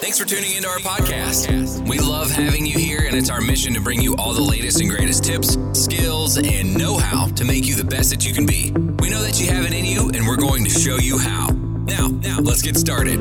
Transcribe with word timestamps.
Thanks 0.00 0.16
for 0.16 0.24
tuning 0.24 0.54
into 0.54 0.68
our 0.68 0.78
podcast. 0.78 1.88
We 1.88 1.98
love 1.98 2.30
having 2.30 2.64
you 2.64 2.78
here, 2.78 3.00
and 3.04 3.16
it's 3.16 3.28
our 3.28 3.40
mission 3.40 3.74
to 3.74 3.80
bring 3.80 4.00
you 4.00 4.14
all 4.14 4.32
the 4.32 4.40
latest 4.40 4.80
and 4.80 4.88
greatest 4.88 5.24
tips, 5.24 5.58
skills, 5.72 6.38
and 6.38 6.78
know 6.78 6.96
how 6.98 7.26
to 7.26 7.44
make 7.44 7.66
you 7.66 7.74
the 7.74 7.82
best 7.82 8.10
that 8.10 8.24
you 8.24 8.32
can 8.32 8.46
be. 8.46 8.70
We 8.70 9.10
know 9.10 9.20
that 9.20 9.40
you 9.40 9.48
have 9.48 9.64
it 9.64 9.72
in 9.72 9.84
you, 9.84 10.08
and 10.14 10.24
we're 10.24 10.36
going 10.36 10.62
to 10.62 10.70
show 10.70 10.98
you 10.98 11.18
how. 11.18 11.48
Now, 11.48 12.06
now, 12.06 12.38
let's 12.38 12.62
get 12.62 12.76
started. 12.76 13.18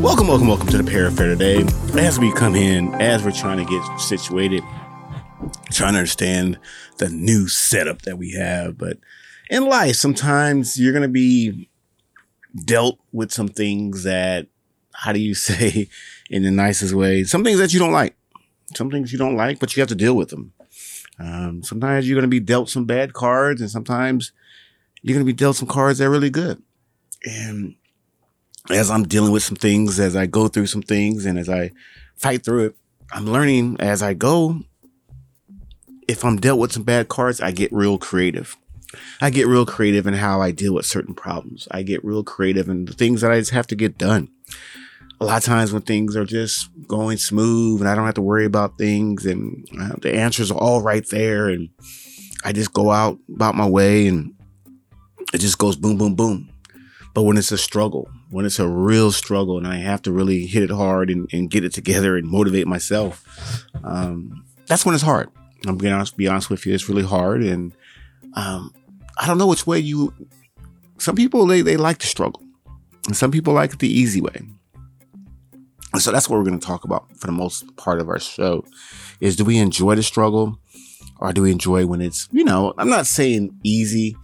Welcome, 0.00 0.28
welcome, 0.28 0.46
welcome 0.46 0.68
to 0.68 0.80
the 0.80 0.88
Parafair 0.88 1.36
today. 1.36 1.64
As 2.00 2.20
we 2.20 2.32
come 2.34 2.54
in, 2.54 2.94
as 2.94 3.24
we're 3.24 3.32
trying 3.32 3.58
to 3.58 3.64
get 3.64 3.98
situated, 3.98 4.62
trying 5.72 5.94
to 5.94 5.98
understand 5.98 6.60
the 6.98 7.08
new 7.08 7.48
setup 7.48 8.02
that 8.02 8.18
we 8.18 8.34
have. 8.34 8.78
But 8.78 8.98
in 9.50 9.66
life, 9.66 9.96
sometimes 9.96 10.78
you're 10.78 10.92
going 10.92 11.02
to 11.02 11.08
be 11.08 11.68
dealt 12.64 13.00
with 13.10 13.32
some 13.32 13.48
things 13.48 14.04
that, 14.04 14.46
how 14.98 15.12
do 15.12 15.20
you 15.20 15.34
say 15.48 15.88
in 16.30 16.42
the 16.42 16.50
nicest 16.50 16.94
way, 16.94 17.24
some 17.24 17.44
things 17.44 17.58
that 17.58 17.72
you 17.72 17.78
don't 17.78 17.92
like, 17.92 18.16
some 18.74 18.90
things 18.90 19.12
you 19.12 19.18
don't 19.18 19.36
like, 19.36 19.58
but 19.58 19.76
you 19.76 19.80
have 19.80 19.88
to 19.88 19.94
deal 19.94 20.14
with 20.14 20.28
them. 20.30 20.52
Um, 21.18 21.62
sometimes 21.62 22.08
you're 22.08 22.14
going 22.16 22.22
to 22.22 22.28
be 22.28 22.40
dealt 22.40 22.68
some 22.68 22.84
bad 22.84 23.12
cards, 23.12 23.60
and 23.60 23.70
sometimes 23.70 24.32
you're 25.02 25.14
going 25.14 25.26
to 25.26 25.32
be 25.32 25.36
dealt 25.36 25.56
some 25.56 25.68
cards 25.68 25.98
that 25.98 26.06
are 26.06 26.10
really 26.10 26.30
good. 26.30 26.62
And 27.24 27.74
as 28.70 28.90
I'm 28.90 29.04
dealing 29.04 29.32
with 29.32 29.42
some 29.42 29.56
things, 29.56 29.98
as 29.98 30.14
I 30.14 30.26
go 30.26 30.48
through 30.48 30.66
some 30.66 30.82
things, 30.82 31.26
and 31.26 31.38
as 31.38 31.48
I 31.48 31.72
fight 32.16 32.44
through 32.44 32.66
it, 32.66 32.76
I'm 33.10 33.26
learning 33.26 33.76
as 33.80 34.02
I 34.02 34.14
go. 34.14 34.60
If 36.06 36.24
I'm 36.24 36.36
dealt 36.36 36.60
with 36.60 36.72
some 36.72 36.84
bad 36.84 37.08
cards, 37.08 37.40
I 37.40 37.50
get 37.50 37.72
real 37.72 37.98
creative. 37.98 38.56
I 39.20 39.30
get 39.30 39.46
real 39.46 39.66
creative 39.66 40.06
in 40.06 40.14
how 40.14 40.40
I 40.40 40.50
deal 40.50 40.74
with 40.74 40.86
certain 40.86 41.14
problems. 41.14 41.68
I 41.70 41.82
get 41.82 42.04
real 42.04 42.22
creative 42.22 42.68
in 42.68 42.86
the 42.86 42.94
things 42.94 43.20
that 43.20 43.30
I 43.30 43.38
just 43.38 43.50
have 43.50 43.66
to 43.68 43.76
get 43.76 43.98
done. 43.98 44.28
A 45.20 45.24
lot 45.24 45.38
of 45.38 45.44
times 45.44 45.72
when 45.72 45.82
things 45.82 46.16
are 46.16 46.24
just 46.24 46.70
going 46.86 47.18
smooth 47.18 47.80
and 47.80 47.88
I 47.88 47.94
don't 47.94 48.06
have 48.06 48.14
to 48.14 48.22
worry 48.22 48.44
about 48.44 48.78
things 48.78 49.26
and 49.26 49.66
uh, 49.80 49.96
the 50.00 50.14
answers 50.14 50.50
are 50.50 50.58
all 50.58 50.80
right 50.80 51.06
there 51.08 51.48
and 51.48 51.68
I 52.44 52.52
just 52.52 52.72
go 52.72 52.90
out 52.90 53.18
about 53.34 53.56
my 53.56 53.66
way 53.66 54.06
and 54.06 54.34
it 55.34 55.38
just 55.38 55.58
goes 55.58 55.76
boom, 55.76 55.98
boom, 55.98 56.14
boom. 56.14 56.50
But 57.14 57.24
when 57.24 57.36
it's 57.36 57.50
a 57.50 57.58
struggle, 57.58 58.08
when 58.30 58.46
it's 58.46 58.60
a 58.60 58.68
real 58.68 59.10
struggle 59.10 59.58
and 59.58 59.66
I 59.66 59.76
have 59.76 60.02
to 60.02 60.12
really 60.12 60.46
hit 60.46 60.62
it 60.62 60.70
hard 60.70 61.10
and, 61.10 61.28
and 61.32 61.50
get 61.50 61.64
it 61.64 61.72
together 61.72 62.16
and 62.16 62.28
motivate 62.28 62.66
myself, 62.66 63.24
um, 63.82 64.44
that's 64.66 64.86
when 64.86 64.94
it's 64.94 65.02
hard. 65.02 65.28
I'm 65.66 65.78
going 65.78 66.04
to 66.04 66.14
be 66.16 66.28
honest 66.28 66.50
with 66.50 66.64
you. 66.64 66.74
It's 66.74 66.88
really 66.88 67.02
hard. 67.02 67.42
And 67.42 67.74
um, 68.34 68.72
I 69.18 69.26
don't 69.26 69.38
know 69.38 69.48
which 69.48 69.66
way 69.66 69.80
you, 69.80 70.14
some 70.98 71.16
people, 71.16 71.46
they, 71.46 71.62
they 71.62 71.76
like 71.76 71.98
to 71.98 72.06
struggle. 72.06 72.42
And 73.06 73.16
some 73.16 73.32
people 73.32 73.52
like 73.54 73.78
the 73.78 73.88
easy 73.88 74.20
way. 74.20 74.42
So 75.96 76.12
that's 76.12 76.28
what 76.28 76.38
we're 76.38 76.44
going 76.44 76.60
to 76.60 76.66
talk 76.66 76.84
about 76.84 77.16
for 77.16 77.26
the 77.26 77.32
most 77.32 77.76
part 77.76 78.00
of 78.00 78.08
our 78.08 78.18
show 78.18 78.64
is 79.20 79.36
do 79.36 79.44
we 79.44 79.58
enjoy 79.58 79.94
the 79.94 80.02
struggle 80.02 80.58
or 81.18 81.32
do 81.32 81.42
we 81.42 81.50
enjoy 81.50 81.86
when 81.86 82.00
it's, 82.00 82.28
you 82.30 82.44
know, 82.44 82.74
I'm 82.76 82.90
not 82.90 83.06
saying 83.06 83.58
easy. 83.64 84.16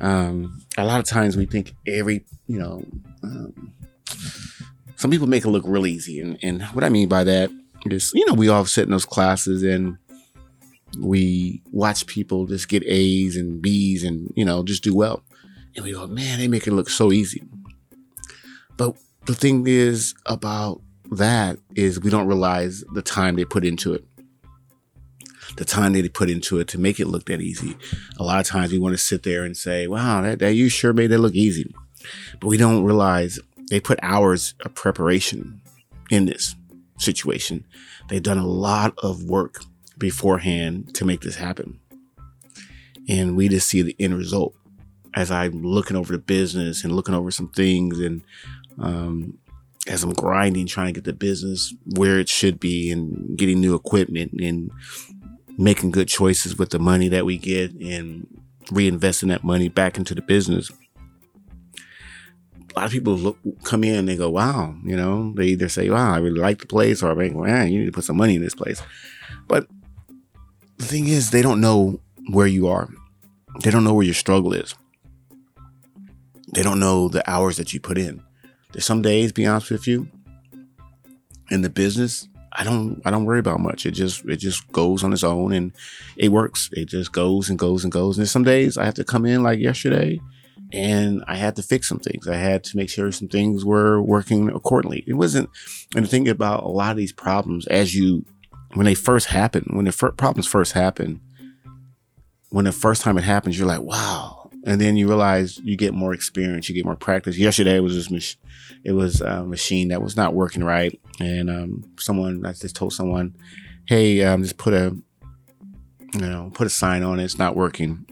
Um, 0.00 0.60
a 0.76 0.84
lot 0.84 0.98
of 0.98 1.06
times 1.06 1.36
we 1.36 1.46
think 1.46 1.74
every, 1.86 2.24
you 2.48 2.58
know, 2.58 2.84
um, 3.22 3.72
some 4.96 5.10
people 5.10 5.28
make 5.28 5.44
it 5.44 5.50
look 5.50 5.64
real 5.66 5.86
easy. 5.86 6.20
And, 6.20 6.38
and 6.42 6.62
what 6.62 6.84
I 6.84 6.88
mean 6.88 7.08
by 7.08 7.24
that 7.24 7.50
is, 7.86 8.10
you 8.12 8.26
know, 8.26 8.34
we 8.34 8.48
all 8.48 8.64
sit 8.64 8.84
in 8.84 8.90
those 8.90 9.06
classes 9.06 9.62
and 9.62 9.96
we 10.98 11.62
watch 11.70 12.06
people 12.06 12.46
just 12.46 12.68
get 12.68 12.82
A's 12.86 13.36
and 13.36 13.62
B's 13.62 14.02
and, 14.02 14.32
you 14.34 14.44
know, 14.44 14.64
just 14.64 14.82
do 14.82 14.94
well. 14.94 15.22
And 15.76 15.84
we 15.84 15.92
go, 15.92 16.06
man, 16.06 16.38
they 16.38 16.48
make 16.48 16.66
it 16.66 16.72
look 16.72 16.88
so 16.88 17.12
easy. 17.12 17.42
But 18.76 18.96
the 19.26 19.34
thing 19.34 19.66
is 19.66 20.14
about 20.26 20.80
that 21.18 21.58
is 21.74 22.00
we 22.00 22.10
don't 22.10 22.26
realize 22.26 22.84
the 22.92 23.02
time 23.02 23.36
they 23.36 23.44
put 23.44 23.64
into 23.64 23.94
it. 23.94 24.04
The 25.56 25.64
time 25.64 25.92
they 25.92 26.08
put 26.08 26.30
into 26.30 26.58
it 26.58 26.68
to 26.68 26.78
make 26.78 26.98
it 26.98 27.06
look 27.06 27.26
that 27.26 27.40
easy. 27.40 27.76
A 28.18 28.24
lot 28.24 28.40
of 28.40 28.46
times 28.46 28.72
we 28.72 28.78
want 28.78 28.94
to 28.94 28.98
sit 28.98 29.22
there 29.22 29.44
and 29.44 29.56
say, 29.56 29.86
wow, 29.86 30.22
that, 30.22 30.40
that 30.40 30.54
you 30.54 30.68
sure 30.68 30.92
made 30.92 31.08
that 31.08 31.18
look 31.18 31.34
easy. 31.34 31.72
But 32.40 32.48
we 32.48 32.56
don't 32.56 32.84
realize 32.84 33.38
they 33.70 33.80
put 33.80 33.98
hours 34.02 34.54
of 34.64 34.74
preparation 34.74 35.60
in 36.10 36.26
this 36.26 36.54
situation. 36.98 37.64
They've 38.08 38.22
done 38.22 38.38
a 38.38 38.46
lot 38.46 38.94
of 39.02 39.24
work 39.24 39.62
beforehand 39.98 40.94
to 40.96 41.04
make 41.04 41.20
this 41.20 41.36
happen. 41.36 41.78
And 43.08 43.36
we 43.36 43.48
just 43.48 43.68
see 43.68 43.82
the 43.82 43.96
end 43.98 44.16
result 44.16 44.54
as 45.14 45.30
I'm 45.30 45.62
looking 45.62 45.96
over 45.96 46.12
the 46.12 46.18
business 46.18 46.84
and 46.84 46.94
looking 46.94 47.14
over 47.14 47.30
some 47.30 47.48
things 47.48 48.00
and 48.00 48.22
um, 48.78 49.38
as 49.86 50.02
I'm 50.02 50.12
grinding, 50.12 50.66
trying 50.66 50.88
to 50.88 50.92
get 50.92 51.04
the 51.04 51.12
business 51.12 51.74
where 51.96 52.18
it 52.18 52.28
should 52.28 52.58
be 52.58 52.90
and 52.90 53.36
getting 53.36 53.60
new 53.60 53.74
equipment 53.74 54.32
and 54.40 54.70
making 55.58 55.90
good 55.90 56.08
choices 56.08 56.58
with 56.58 56.70
the 56.70 56.78
money 56.78 57.08
that 57.08 57.26
we 57.26 57.38
get 57.38 57.72
and 57.74 58.26
reinvesting 58.68 59.28
that 59.28 59.44
money 59.44 59.68
back 59.68 59.98
into 59.98 60.14
the 60.14 60.22
business. 60.22 60.70
A 62.74 62.80
lot 62.80 62.86
of 62.86 62.92
people 62.92 63.14
look, 63.14 63.38
come 63.62 63.84
in 63.84 63.94
and 63.94 64.08
they 64.08 64.16
go, 64.16 64.30
wow, 64.30 64.74
you 64.82 64.96
know, 64.96 65.32
they 65.36 65.48
either 65.48 65.68
say, 65.68 65.90
wow, 65.90 66.14
I 66.14 66.18
really 66.18 66.40
like 66.40 66.58
the 66.58 66.66
place 66.66 67.02
or, 67.02 67.14
man, 67.14 67.70
you 67.70 67.78
need 67.78 67.86
to 67.86 67.92
put 67.92 68.04
some 68.04 68.16
money 68.16 68.34
in 68.34 68.42
this 68.42 68.54
place. 68.54 68.82
But 69.46 69.68
the 70.78 70.86
thing 70.86 71.06
is, 71.06 71.30
they 71.30 71.42
don't 71.42 71.60
know 71.60 72.00
where 72.30 72.48
you 72.48 72.66
are. 72.66 72.88
They 73.60 73.70
don't 73.70 73.84
know 73.84 73.94
where 73.94 74.04
your 74.04 74.14
struggle 74.14 74.52
is. 74.54 74.74
They 76.52 76.64
don't 76.64 76.80
know 76.80 77.08
the 77.08 77.28
hours 77.30 77.58
that 77.58 77.72
you 77.72 77.78
put 77.78 77.98
in. 77.98 78.23
There's 78.74 78.84
some 78.84 79.02
days, 79.02 79.32
be 79.32 79.46
honest 79.46 79.70
with 79.70 79.86
you, 79.86 80.08
in 81.50 81.62
the 81.62 81.70
business, 81.70 82.28
I 82.52 82.62
don't 82.64 83.00
I 83.04 83.10
don't 83.10 83.24
worry 83.24 83.40
about 83.40 83.60
much. 83.60 83.86
It 83.86 83.92
just 83.92 84.24
it 84.26 84.36
just 84.36 84.70
goes 84.72 85.02
on 85.02 85.12
its 85.12 85.24
own 85.24 85.52
and 85.52 85.72
it 86.16 86.30
works. 86.30 86.70
It 86.72 86.86
just 86.86 87.12
goes 87.12 87.50
and 87.50 87.58
goes 87.58 87.84
and 87.84 87.92
goes. 87.92 88.18
And 88.18 88.28
some 88.28 88.44
days 88.44 88.78
I 88.78 88.84
have 88.84 88.94
to 88.94 89.04
come 89.04 89.24
in 89.24 89.42
like 89.42 89.58
yesterday 89.58 90.20
and 90.72 91.24
I 91.26 91.36
had 91.36 91.56
to 91.56 91.62
fix 91.62 91.88
some 91.88 91.98
things. 91.98 92.28
I 92.28 92.36
had 92.36 92.62
to 92.64 92.76
make 92.76 92.90
sure 92.90 93.10
some 93.10 93.28
things 93.28 93.64
were 93.64 94.00
working 94.00 94.50
accordingly. 94.50 95.04
It 95.06 95.14
wasn't 95.14 95.50
and 95.96 96.04
the 96.04 96.08
thing 96.08 96.28
about 96.28 96.62
a 96.62 96.68
lot 96.68 96.92
of 96.92 96.96
these 96.96 97.12
problems 97.12 97.66
as 97.66 97.94
you 97.94 98.24
when 98.74 98.86
they 98.86 98.94
first 98.94 99.28
happen, 99.28 99.70
when 99.70 99.84
the 99.84 99.92
fir- 99.92 100.12
problems 100.12 100.46
first 100.46 100.72
happen, 100.72 101.20
when 102.50 102.64
the 102.64 102.72
first 102.72 103.02
time 103.02 103.18
it 103.18 103.24
happens, 103.24 103.58
you're 103.58 103.68
like, 103.68 103.82
wow. 103.82 104.43
And 104.66 104.80
then 104.80 104.96
you 104.96 105.06
realize 105.06 105.58
you 105.58 105.76
get 105.76 105.92
more 105.92 106.14
experience, 106.14 106.68
you 106.68 106.74
get 106.74 106.86
more 106.86 106.96
practice. 106.96 107.36
Yesterday 107.36 107.76
it 107.76 107.82
was 107.82 107.94
this 107.94 108.10
mach- 108.10 108.38
it 108.82 108.92
was 108.92 109.20
a 109.20 109.44
machine 109.44 109.88
that 109.88 110.02
was 110.02 110.16
not 110.16 110.34
working 110.34 110.64
right, 110.64 110.98
and 111.20 111.50
um, 111.50 111.84
someone 111.98 112.44
I 112.46 112.52
just 112.52 112.74
told 112.74 112.94
someone, 112.94 113.36
hey, 113.86 114.22
um, 114.24 114.42
just 114.42 114.56
put 114.56 114.72
a 114.72 114.96
you 116.14 116.20
know 116.20 116.50
put 116.54 116.66
a 116.66 116.70
sign 116.70 117.02
on 117.02 117.20
it. 117.20 117.24
It's 117.24 117.38
not 117.38 117.56
working. 117.56 118.06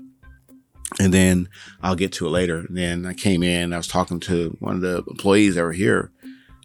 And 1.01 1.13
then 1.15 1.49
I'll 1.83 1.97
get 1.97 2.13
to 2.13 2.27
it 2.27 2.31
later. 2.31 2.59
And 2.59 2.77
then 2.77 3.07
I 3.07 3.15
came 3.15 3.43
in. 3.43 3.73
I 3.73 3.79
was 3.79 3.89
talking 3.89 4.21
to 4.21 4.55
one 4.61 4.75
of 4.75 4.83
the 4.83 5.03
employees 5.09 5.55
that 5.55 5.63
were 5.63 5.73
here, 5.73 6.13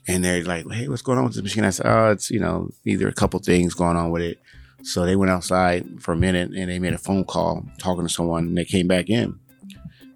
and 0.06 0.22
they're 0.22 0.44
like, 0.44 0.70
"Hey, 0.70 0.90
what's 0.90 1.02
going 1.02 1.18
on 1.18 1.24
with 1.24 1.36
this 1.36 1.44
machine?" 1.44 1.64
I 1.64 1.70
said, 1.70 1.86
"Oh, 1.86 2.12
it's 2.12 2.30
you 2.30 2.42
know 2.42 2.72
either 2.84 3.08
a 3.08 3.14
couple 3.14 3.40
things 3.40 3.74
going 3.74 3.96
on 3.96 4.12
with 4.12 4.22
it." 4.22 4.42
So 4.84 5.06
they 5.06 5.16
went 5.16 5.32
outside 5.32 6.02
for 6.02 6.12
a 6.12 6.18
minute 6.18 6.52
and 6.52 6.70
they 6.70 6.80
made 6.80 6.94
a 6.94 6.98
phone 6.98 7.24
call 7.24 7.66
talking 7.78 8.06
to 8.06 8.14
someone, 8.14 8.48
and 8.48 8.58
they 8.58 8.66
came 8.66 8.88
back 8.88 9.10
in. 9.10 9.40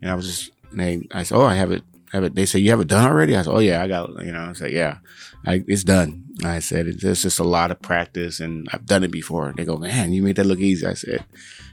And 0.01 0.11
I 0.11 0.15
was 0.15 0.27
just, 0.27 0.51
they, 0.73 1.07
I 1.11 1.23
said, 1.23 1.37
"Oh, 1.37 1.45
I 1.45 1.55
have 1.55 1.71
it, 1.71 1.83
have 2.11 2.23
it." 2.23 2.35
They 2.35 2.45
said, 2.45 2.61
"You 2.61 2.71
have 2.71 2.81
it 2.81 2.87
done 2.87 3.05
already?" 3.05 3.35
I 3.35 3.41
said, 3.41 3.53
"Oh 3.53 3.59
yeah, 3.59 3.83
I 3.83 3.87
got, 3.87 4.09
it. 4.09 4.25
you 4.25 4.31
know." 4.31 4.49
I 4.49 4.53
said, 4.53 4.71
"Yeah, 4.71 4.97
I, 5.45 5.63
it's 5.67 5.83
done." 5.83 6.25
I 6.43 6.59
said, 6.59 6.87
"It's 6.87 7.21
just 7.21 7.39
a 7.39 7.43
lot 7.43 7.71
of 7.71 7.81
practice, 7.81 8.39
and 8.39 8.67
I've 8.73 8.85
done 8.85 9.03
it 9.03 9.11
before." 9.11 9.53
They 9.55 9.65
go, 9.65 9.77
"Man, 9.77 10.13
you 10.13 10.23
made 10.23 10.37
that 10.37 10.45
look 10.45 10.59
easy." 10.59 10.85
I 10.87 10.93
said, 10.93 11.25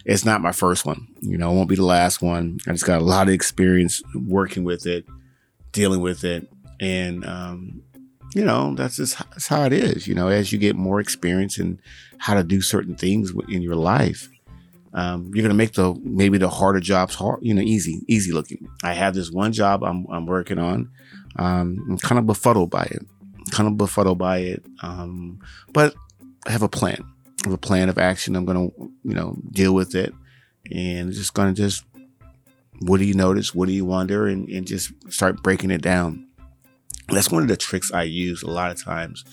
"It's 0.05 0.25
not 0.25 0.43
my 0.43 0.53
first 0.53 0.85
one. 0.85 1.09
You 1.21 1.39
know, 1.39 1.51
it 1.51 1.55
won't 1.55 1.69
be 1.69 1.77
the 1.77 1.85
last 1.85 2.21
one. 2.23 2.59
I 2.67 2.73
just 2.73 2.87
got 2.87 3.01
a 3.01 3.05
lot 3.05 3.29
of 3.29 3.35
experience 3.35 4.03
working 4.15 4.65
with 4.65 4.87
it, 4.87 5.07
dealing 5.73 6.01
with 6.01 6.25
it, 6.25 6.51
and 6.81 7.25
um, 7.25 7.83
you 8.35 8.45
know, 8.45 8.75
that's 8.75 8.97
just 8.97 9.19
that's 9.31 9.49
how 9.49 9.65
it 9.65 9.73
is. 9.73 10.07
You 10.07 10.15
know, 10.15 10.29
as 10.29 10.53
you 10.53 10.59
get 10.59 10.77
more 10.77 11.01
experience 11.01 11.59
in 11.59 11.81
how 12.19 12.35
to 12.35 12.43
do 12.43 12.61
certain 12.61 12.95
things 12.95 13.33
in 13.49 13.63
your 13.63 13.77
life, 13.77 14.29
um, 14.95 15.31
you're 15.35 15.43
gonna 15.43 15.55
make 15.55 15.73
the 15.73 15.95
maybe 16.03 16.39
the 16.39 16.49
harder 16.49 16.81
jobs 16.81 17.15
hard, 17.15 17.41
you 17.43 17.55
know, 17.55 17.63
easy, 17.63 18.03
easy 18.09 18.33
looking. 18.33 18.69
I 18.83 18.95
have 18.95 19.15
this 19.15 19.31
one 19.31 19.53
job 19.53 19.83
I'm 19.85 20.07
I'm 20.11 20.27
working 20.27 20.59
on. 20.59 20.91
Um, 21.37 21.85
I'm 21.91 21.99
kind 21.99 22.19
of 22.19 22.27
befuddled 22.27 22.71
by 22.71 22.85
it, 22.85 23.05
kind 23.51 23.69
of 23.69 23.77
befuddled 23.77 24.19
by 24.19 24.39
it. 24.39 24.65
Um, 24.83 25.41
but 25.73 25.95
I 26.47 26.53
have 26.53 26.63
a 26.63 26.69
plan. 26.69 27.05
I 27.45 27.49
have 27.49 27.55
a 27.55 27.59
plan 27.59 27.89
of 27.89 27.99
action. 27.99 28.37
I'm 28.37 28.45
gonna, 28.45 28.69
you 29.05 29.15
know, 29.15 29.37
deal 29.51 29.75
with 29.75 29.95
it, 29.95 30.13
and 30.73 31.13
just 31.13 31.35
gonna 31.35 31.53
just. 31.53 31.85
What 32.83 32.99
do 32.99 33.05
you 33.05 33.15
notice? 33.15 33.53
What 33.53 33.67
do 33.67 33.73
you 33.75 33.85
wonder? 33.85 34.29
And, 34.29 34.49
and 34.49 34.65
just 34.65 34.93
start 35.13 35.43
breaking 35.43 35.73
it 35.73 35.83
down 35.83 36.29
that's 37.09 37.31
one 37.31 37.43
of 37.43 37.49
the 37.49 37.57
tricks 37.57 37.93
I 37.93 38.03
use 38.03 38.43
a 38.43 38.51
lot 38.51 38.71
of 38.71 38.83
times 38.83 39.25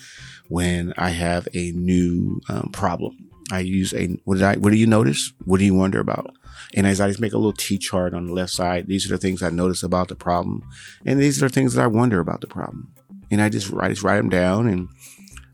when 0.47 0.93
I 0.97 1.09
have 1.09 1.47
a 1.53 1.71
new 1.71 2.41
um, 2.49 2.69
problem. 2.71 3.24
I 3.51 3.59
use 3.59 3.93
a 3.93 4.07
what 4.23 4.35
did 4.35 4.43
I 4.43 4.55
what 4.55 4.71
do 4.71 4.77
you 4.77 4.87
notice? 4.87 5.33
What 5.45 5.59
do 5.59 5.65
you 5.65 5.73
wonder 5.73 5.99
about? 5.99 6.35
And 6.73 6.87
as 6.87 6.99
I 6.99 7.07
just 7.07 7.19
make 7.19 7.33
a 7.33 7.37
little 7.37 7.53
T 7.53 7.77
chart 7.77 8.13
on 8.13 8.25
the 8.27 8.33
left 8.33 8.51
side, 8.51 8.87
these 8.87 9.05
are 9.05 9.15
the 9.15 9.17
things 9.17 9.43
I 9.43 9.49
notice 9.49 9.83
about 9.83 10.07
the 10.07 10.15
problem, 10.15 10.63
and 11.05 11.19
these 11.19 11.41
are 11.41 11.47
the 11.47 11.53
things 11.53 11.73
that 11.73 11.83
I 11.83 11.87
wonder 11.87 12.19
about 12.19 12.41
the 12.41 12.47
problem. 12.47 12.93
and 13.31 13.41
I 13.41 13.49
just 13.49 13.71
just 13.71 14.03
write 14.03 14.17
them 14.17 14.29
down, 14.29 14.67
and 14.67 14.89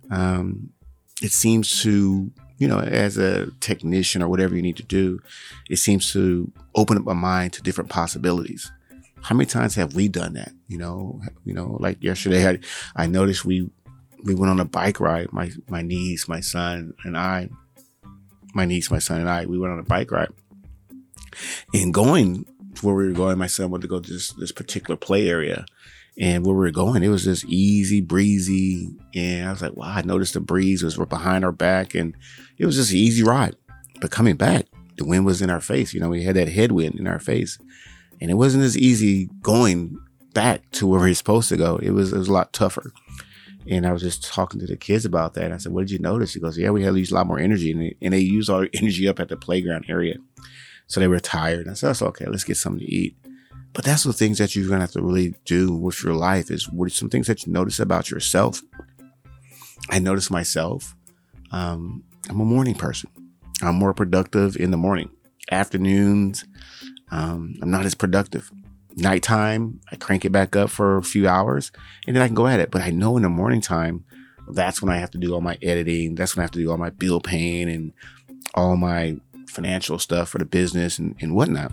um, 0.10 0.70
it 1.22 1.32
seems 1.32 1.82
to 1.84 2.32
you 2.58 2.68
know 2.68 2.80
as 2.80 3.18
a 3.18 3.52
technician 3.60 4.22
or 4.22 4.30
whatever 4.30 4.56
you 4.56 4.62
need 4.62 4.78
to 4.78 4.84
do, 4.84 5.20
it 5.70 5.78
seems 5.78 6.12
to 6.14 6.52
open 6.76 6.98
up 6.98 7.04
my 7.04 7.14
mind 7.14 7.54
to 7.54 7.62
different 7.62 7.90
possibilities. 7.90 8.72
How 9.22 9.36
many 9.36 9.46
times 9.46 9.76
have 9.76 9.96
we 9.96 10.08
done 10.08 10.34
that? 10.34 10.52
You 10.68 10.78
know, 10.78 11.22
you 11.44 11.54
know, 11.54 11.78
like 11.80 12.02
yesterday, 12.02 12.48
I 12.48 12.60
I 12.96 13.08
noticed 13.08 13.46
we 13.46 13.70
we 14.24 14.34
went 14.34 14.50
on 14.50 14.60
a 14.60 14.66
bike 14.66 15.00
ride. 15.00 15.34
My 15.34 15.52
my 15.68 15.82
niece, 15.82 16.28
my 16.28 16.40
son, 16.40 16.94
and 17.04 17.18
I. 17.18 17.50
My 18.54 18.66
niece, 18.66 18.92
my 18.92 19.00
son, 19.00 19.22
and 19.22 19.30
I. 19.30 19.46
We 19.46 19.58
went 19.58 19.74
on 19.74 19.80
a 19.80 19.84
bike 19.84 20.12
ride. 20.12 20.34
And 21.74 21.94
going 21.94 22.46
where 22.82 22.96
we 22.96 23.08
were 23.08 23.14
going, 23.14 23.38
my 23.38 23.48
son 23.48 23.72
wanted 23.72 23.84
to 23.84 23.88
go 23.88 24.00
to 24.00 24.12
this 24.12 24.32
this 24.34 24.52
particular 24.52 24.98
play 24.98 25.28
area. 25.30 25.66
And 26.18 26.46
where 26.46 26.56
we 26.56 26.62
were 26.62 26.72
going, 26.72 27.04
it 27.04 27.10
was 27.10 27.24
just 27.24 27.46
easy, 27.46 28.02
breezy. 28.02 28.90
And 29.16 29.48
I 29.48 29.52
was 29.52 29.62
like, 29.62 29.76
wow, 29.76 29.94
I 29.96 30.02
noticed 30.02 30.34
the 30.34 30.42
breeze 30.42 30.84
was 30.84 30.98
behind 30.98 31.46
our 31.46 31.54
back 31.54 31.96
and 31.96 32.16
it 32.58 32.66
was 32.66 32.76
just 32.76 32.92
an 32.92 32.98
easy 32.98 33.24
ride. 33.24 33.56
But 34.02 34.12
coming 34.12 34.36
back, 34.36 34.66
the 34.98 35.06
wind 35.06 35.26
was 35.26 35.42
in 35.42 35.50
our 35.50 35.62
face. 35.62 35.94
You 35.94 36.02
know, 36.02 36.10
we 36.10 36.24
had 36.24 36.36
that 36.36 36.50
headwind 36.50 37.00
in 37.00 37.08
our 37.08 37.20
face. 37.20 37.58
And 38.20 38.30
it 38.30 38.36
wasn't 38.36 38.64
as 38.64 38.78
easy 38.78 39.30
going 39.42 39.98
back 40.34 40.70
to 40.72 40.86
where 40.86 41.00
we 41.00 41.12
are 41.12 41.16
supposed 41.16 41.50
to 41.50 41.58
go. 41.58 41.78
It 41.78 41.92
was, 41.92 42.12
it 42.12 42.18
was 42.18 42.28
a 42.28 42.34
lot 42.34 42.54
tougher. 42.54 42.92
And 43.68 43.86
I 43.86 43.92
was 43.92 44.02
just 44.02 44.24
talking 44.24 44.60
to 44.60 44.66
the 44.66 44.78
kids 44.78 45.06
about 45.06 45.36
that. 45.36 45.52
I 45.52 45.58
said, 45.58 45.72
what 45.72 45.82
did 45.82 45.92
you 45.92 46.00
notice? 46.00 46.34
He 46.34 46.40
goes, 46.40 46.58
yeah, 46.58 46.72
we 46.72 46.84
had 46.84 46.94
to 46.94 47.00
use 47.00 47.12
a 47.12 47.16
lot 47.16 47.28
more 47.28 47.40
energy. 47.40 47.72
And 47.72 47.82
they, 47.82 47.96
and 48.02 48.14
they 48.14 48.20
use 48.20 48.50
all 48.50 48.60
their 48.60 48.70
energy 48.74 49.08
up 49.08 49.20
at 49.20 49.30
the 49.30 49.38
playground 49.38 49.86
area. 49.88 50.16
So 50.88 51.00
they 51.00 51.08
were 51.08 51.20
tired. 51.20 51.68
I 51.68 51.74
said, 51.74 51.90
that's 51.90 52.02
okay. 52.02 52.26
Let's 52.26 52.44
get 52.44 52.58
something 52.58 52.86
to 52.86 52.92
eat. 52.92 53.16
But 53.74 53.86
that's 53.86 54.04
the 54.04 54.14
things 54.14 54.40
that 54.40 54.56
you're 54.56 54.68
going 54.68 54.80
to 54.80 54.86
have 54.86 54.92
to 54.92 55.02
really 55.02 55.36
do 55.46 55.74
with 55.74 56.04
your 56.04 56.14
life 56.14 56.52
is 56.52 56.70
what 56.70 56.88
are 56.88 56.90
some 56.90 57.10
things 57.10 57.28
that 57.28 57.46
you 57.46 57.54
notice 57.54 57.80
about 57.80 58.12
yourself. 58.12 58.62
I 59.90 60.00
notice 60.00 60.30
myself. 60.30 60.96
Um, 61.52 62.04
I'm 62.30 62.40
a 62.40 62.46
morning 62.46 62.76
person. 62.76 63.10
I'm 63.62 63.76
more 63.76 63.94
productive 63.94 64.58
in 64.58 64.72
the 64.72 64.78
morning. 64.78 65.10
Afternoons, 65.52 66.46
um, 67.12 67.56
I'm 67.62 67.72
not 67.72 67.86
as 67.86 67.96
productive 67.96 68.52
nighttime, 68.96 69.80
I 69.92 69.96
crank 69.96 70.26
it 70.26 70.32
back 70.32 70.56
up 70.56 70.70
for 70.70 70.98
a 70.98 71.04
few 71.04 71.28
hours 71.28 71.72
and 72.06 72.16
then 72.16 72.24
I 72.24 72.28
can 72.28 72.36
go 72.36 72.48
at 72.48 72.60
it. 72.60 72.72
But 72.72 72.82
I 72.82 72.92
know 72.92 73.18
in 73.18 73.24
the 73.24 73.30
morning 73.30 73.62
time, 73.62 74.06
that's 74.50 74.82
when 74.82 74.92
I 74.92 74.98
have 74.98 75.12
to 75.12 75.18
do 75.18 75.34
all 75.34 75.42
my 75.42 75.58
editing. 75.62 76.16
That's 76.16 76.36
when 76.36 76.42
I 76.42 76.46
have 76.46 76.52
to 76.52 76.60
do 76.60 76.72
all 76.72 76.78
my 76.78 76.90
bill 76.90 77.22
paying 77.22 77.70
and 77.70 77.94
all 78.54 78.76
my 78.76 79.18
financial 79.48 80.00
stuff 80.00 80.30
for 80.30 80.38
the 80.38 80.46
business 80.46 81.00
and, 81.00 81.16
and 81.22 81.36
whatnot. 81.36 81.72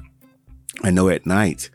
I 0.83 0.91
know 0.91 1.09
at 1.09 1.27
night, 1.27 1.71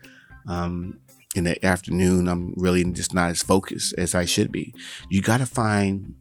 um, 0.46 0.98
in 1.34 1.44
the 1.44 1.64
afternoon, 1.64 2.28
I'm 2.28 2.54
really 2.56 2.84
just 2.84 3.12
not 3.12 3.30
as 3.30 3.42
focused 3.42 3.94
as 3.98 4.14
I 4.14 4.24
should 4.24 4.52
be. 4.52 4.74
You 5.08 5.20
got 5.20 5.38
to 5.38 5.46
find, 5.46 6.14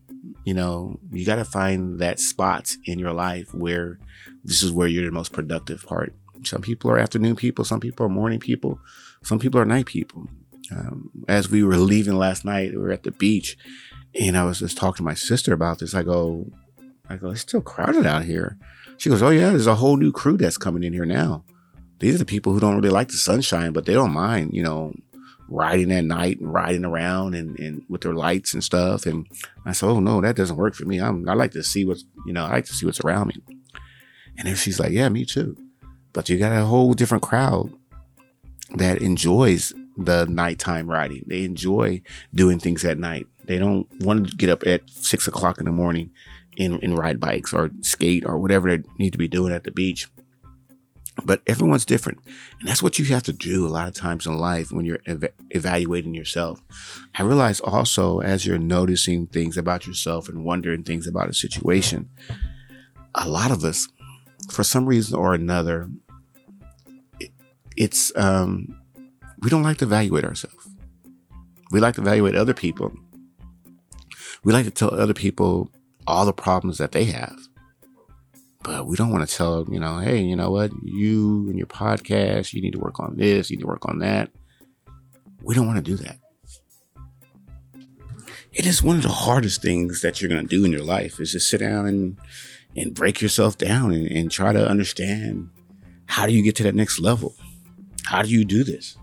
you 0.44 0.54
know, 0.54 1.00
you 1.12 1.26
got 1.26 1.36
to 1.36 1.46
find 1.46 2.00
that 2.00 2.20
spot 2.20 2.76
in 2.86 3.00
your 3.00 3.14
life 3.14 3.54
where 3.54 4.00
this 4.44 4.64
is 4.64 4.72
where 4.72 4.88
you're 4.88 5.06
the 5.06 5.12
most 5.12 5.32
productive 5.32 5.84
part. 5.86 6.14
Some 6.44 6.62
people 6.62 6.90
are 6.92 6.98
afternoon 6.98 7.36
people, 7.36 7.64
some 7.64 7.80
people 7.80 8.06
are 8.06 8.10
morning 8.10 8.40
people, 8.40 8.80
some 9.24 9.40
people 9.40 9.60
are 9.60 9.66
night 9.66 9.86
people. 9.86 10.28
Um, 10.72 11.12
as 11.28 11.50
we 11.50 11.64
were 11.64 11.78
leaving 11.78 12.16
last 12.16 12.46
night, 12.46 12.72
we 12.72 12.78
were 12.78 12.92
at 12.92 13.04
the 13.04 13.12
beach, 13.12 13.58
and 14.20 14.38
I 14.38 14.44
was 14.44 14.60
just 14.60 14.78
talking 14.78 14.98
to 14.98 15.04
my 15.04 15.14
sister 15.14 15.54
about 15.54 15.80
this. 15.80 15.94
I 15.94 16.04
go, 16.04 16.48
I 17.10 17.18
go, 17.18 17.32
it's 17.32 17.42
still 17.42 17.62
crowded 17.62 18.06
out 18.06 18.24
here. 18.24 18.58
She 18.98 19.10
goes, 19.10 19.22
oh 19.22 19.30
yeah, 19.30 19.50
there's 19.50 19.68
a 19.68 19.76
whole 19.76 19.98
new 19.98 20.12
crew 20.12 20.38
that's 20.38 20.58
coming 20.58 20.84
in 20.84 20.94
here 20.94 21.06
now. 21.06 21.44
These 22.00 22.16
are 22.16 22.20
the 22.20 22.26
people 22.26 22.54
who 22.54 22.60
don't 22.60 22.76
really 22.76 22.90
like 22.90 23.10
the 23.10 23.14
sunshine, 23.14 23.74
but 23.74 23.86
they 23.86 23.94
don't 23.94 24.14
mind, 24.14 24.54
you 24.54 24.64
know, 24.64 24.94
riding 25.48 25.92
at 25.92 26.06
night 26.06 26.40
and 26.40 26.54
riding 26.54 26.86
around 26.86 27.36
and, 27.36 27.58
and 27.60 27.84
with 27.90 28.02
their 28.02 28.14
lights 28.14 28.54
and 28.54 28.64
stuff. 28.64 29.06
And 29.06 29.28
I 29.66 29.72
said, 29.72 29.88
oh 29.88 30.00
no, 30.00 30.22
that 30.22 30.36
doesn't 30.36 30.58
work 30.58 30.76
for 30.76 30.86
me. 30.86 31.00
I'm, 31.00 31.28
I 31.28 31.34
like 31.34 31.52
to 31.52 31.64
see 31.64 31.86
what's, 31.86 32.06
you 32.26 32.34
know, 32.34 32.46
I 32.46 32.52
like 32.52 32.66
to 32.66 32.74
see 32.74 32.86
what's 32.86 33.00
around 33.02 33.28
me. 33.28 33.36
And 34.38 34.48
then 34.48 34.56
she's 34.56 34.80
like, 34.80 34.92
yeah, 34.92 35.10
me 35.10 35.26
too. 35.26 35.56
But 36.12 36.30
you 36.30 36.38
got 36.38 36.52
a 36.52 36.66
whole 36.66 36.94
different 36.94 37.24
crowd 37.24 37.72
that 38.76 39.02
enjoys 39.02 39.74
the 39.98 40.26
nighttime 40.26 40.90
riding. 40.90 41.24
They 41.28 41.44
enjoy 41.44 42.02
doing 42.34 42.60
things 42.60 42.84
at 42.84 42.98
night. 42.98 43.28
They 43.46 43.60
don't 43.60 43.88
want 44.02 44.30
to 44.30 44.36
get 44.36 44.50
up 44.50 44.66
at 44.66 44.90
six 44.90 45.28
o'clock 45.28 45.60
in 45.60 45.66
the 45.66 45.72
morning 45.72 46.12
and, 46.58 46.82
and 46.84 46.98
ride 46.98 47.20
bikes 47.20 47.54
or 47.54 47.70
skate 47.82 48.26
or 48.26 48.38
whatever 48.40 48.76
they 48.76 48.84
need 48.98 49.12
to 49.12 49.18
be 49.18 49.28
doing 49.28 49.54
at 49.54 49.64
the 49.64 49.72
beach. 49.72 50.08
But 51.24 51.44
everyone's 51.46 51.86
different. 51.86 52.20
And 52.60 52.68
that's 52.68 52.82
what 52.82 52.98
you 52.98 53.06
have 53.06 53.22
to 53.24 53.34
do 53.34 53.68
a 53.68 53.70
lot 53.70 53.88
of 53.88 53.94
times 53.94 54.26
in 54.26 54.36
life 54.38 54.72
when 54.72 54.86
you're 54.86 55.02
ev- 55.06 55.34
evaluating 55.52 56.16
yourself. 56.16 56.64
I 57.14 57.22
realize 57.22 57.60
also 57.60 58.20
as 58.20 58.48
you're 58.48 58.58
noticing 58.58 59.28
things 59.28 59.56
about 59.56 59.86
yourself 59.86 60.28
and 60.28 60.44
wondering 60.44 60.84
things 60.84 61.06
about 61.06 61.30
a 61.30 61.34
situation, 61.34 62.10
a 63.14 63.30
lot 63.30 63.52
of 63.52 63.64
us, 63.64 63.88
for 64.52 64.64
some 64.64 64.88
reason 64.88 65.16
or 65.16 65.36
another, 65.36 65.88
it's 67.76 68.16
um, 68.16 68.80
we 69.42 69.50
don't 69.50 69.64
like 69.64 69.78
to 69.78 69.86
evaluate 69.86 70.26
ourselves. 70.26 70.68
We 71.72 71.80
like 71.80 71.96
to 71.96 72.02
evaluate 72.02 72.36
other 72.36 72.54
people. 72.54 72.94
We 74.44 74.54
like 74.54 74.66
to 74.66 74.72
tell 74.72 74.94
other 74.94 75.14
people 75.14 75.72
all 76.06 76.26
the 76.26 76.34
problems 76.34 76.78
that 76.78 76.92
they 76.92 77.06
have. 77.06 77.38
But 78.64 78.88
we 78.88 78.96
don't 78.96 79.12
want 79.12 79.28
to 79.28 79.36
tell 79.36 79.64
them, 79.64 79.74
you 79.74 79.80
know, 79.80 79.98
hey, 79.98 80.22
you 80.22 80.36
know 80.36 80.50
what? 80.50 80.72
You 80.84 81.50
and 81.50 81.58
your 81.58 81.68
podcast, 81.68 82.54
you 82.54 82.62
need 82.62 82.74
to 82.74 82.80
work 82.80 83.00
on 83.00 83.18
this, 83.18 83.50
you 83.50 83.58
need 83.58 83.64
to 83.64 83.68
work 83.68 83.88
on 83.88 84.00
that. 84.00 84.32
We 85.42 85.56
don't 85.56 85.68
want 85.68 85.84
to 85.84 85.92
do 85.92 85.98
that. 85.98 86.18
It 88.54 88.66
is 88.66 88.84
one 88.84 88.98
of 88.98 89.02
the 89.02 89.10
hardest 89.10 89.62
things 89.62 90.02
that 90.02 90.22
you're 90.22 90.30
going 90.30 90.48
to 90.48 90.56
do 90.56 90.64
in 90.64 90.72
your 90.72 90.84
life 90.84 91.20
is 91.20 91.32
just 91.32 91.50
sit 91.50 91.60
down 91.60 91.88
and, 91.88 92.18
and 92.78 92.94
break 92.94 93.20
yourself 93.20 93.58
down 93.58 93.92
and, 93.92 94.08
and 94.08 94.32
try 94.32 94.54
to 94.54 94.66
understand 94.66 95.50
how 96.06 96.28
do 96.28 96.34
you 96.34 96.44
get 96.44 96.56
to 96.58 96.64
that 96.64 96.76
next 96.76 97.00
level? 97.00 97.36
How 98.06 98.22
do 98.22 98.30
you 98.30 98.46
do 98.46 98.64
this? 98.64 98.98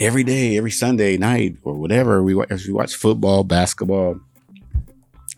Every 0.00 0.24
day, 0.24 0.56
every 0.56 0.70
Sunday 0.70 1.18
night 1.18 1.56
or 1.62 1.74
whatever, 1.74 2.22
we 2.22 2.40
as 2.48 2.66
we 2.66 2.72
watch 2.72 2.94
football, 2.94 3.44
basketball, 3.44 4.20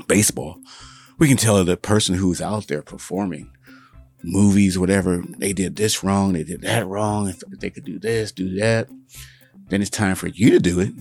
baseball, 0.06 0.61
we 1.19 1.27
can 1.29 1.37
tell 1.37 1.65
the 1.65 1.77
person 1.77 2.15
who's 2.15 2.41
out 2.41 2.69
there 2.69 2.83
performing 2.83 3.50
movies, 4.23 4.79
whatever, 4.79 5.25
they 5.38 5.53
did 5.53 5.75
this 5.75 6.05
wrong, 6.05 6.33
they 6.33 6.45
did 6.45 6.62
that 6.62 6.87
wrong. 6.87 7.29
If 7.29 7.41
they 7.59 7.71
could 7.71 7.85
do 7.85 7.99
this, 7.99 8.31
do 8.31 8.55
that, 8.61 8.88
then 9.69 9.81
it's 9.81 9.91
time 9.91 10.15
for 10.15 10.29
you 10.29 10.50
to 10.50 10.61
do 10.61 10.79
it. 10.79 10.93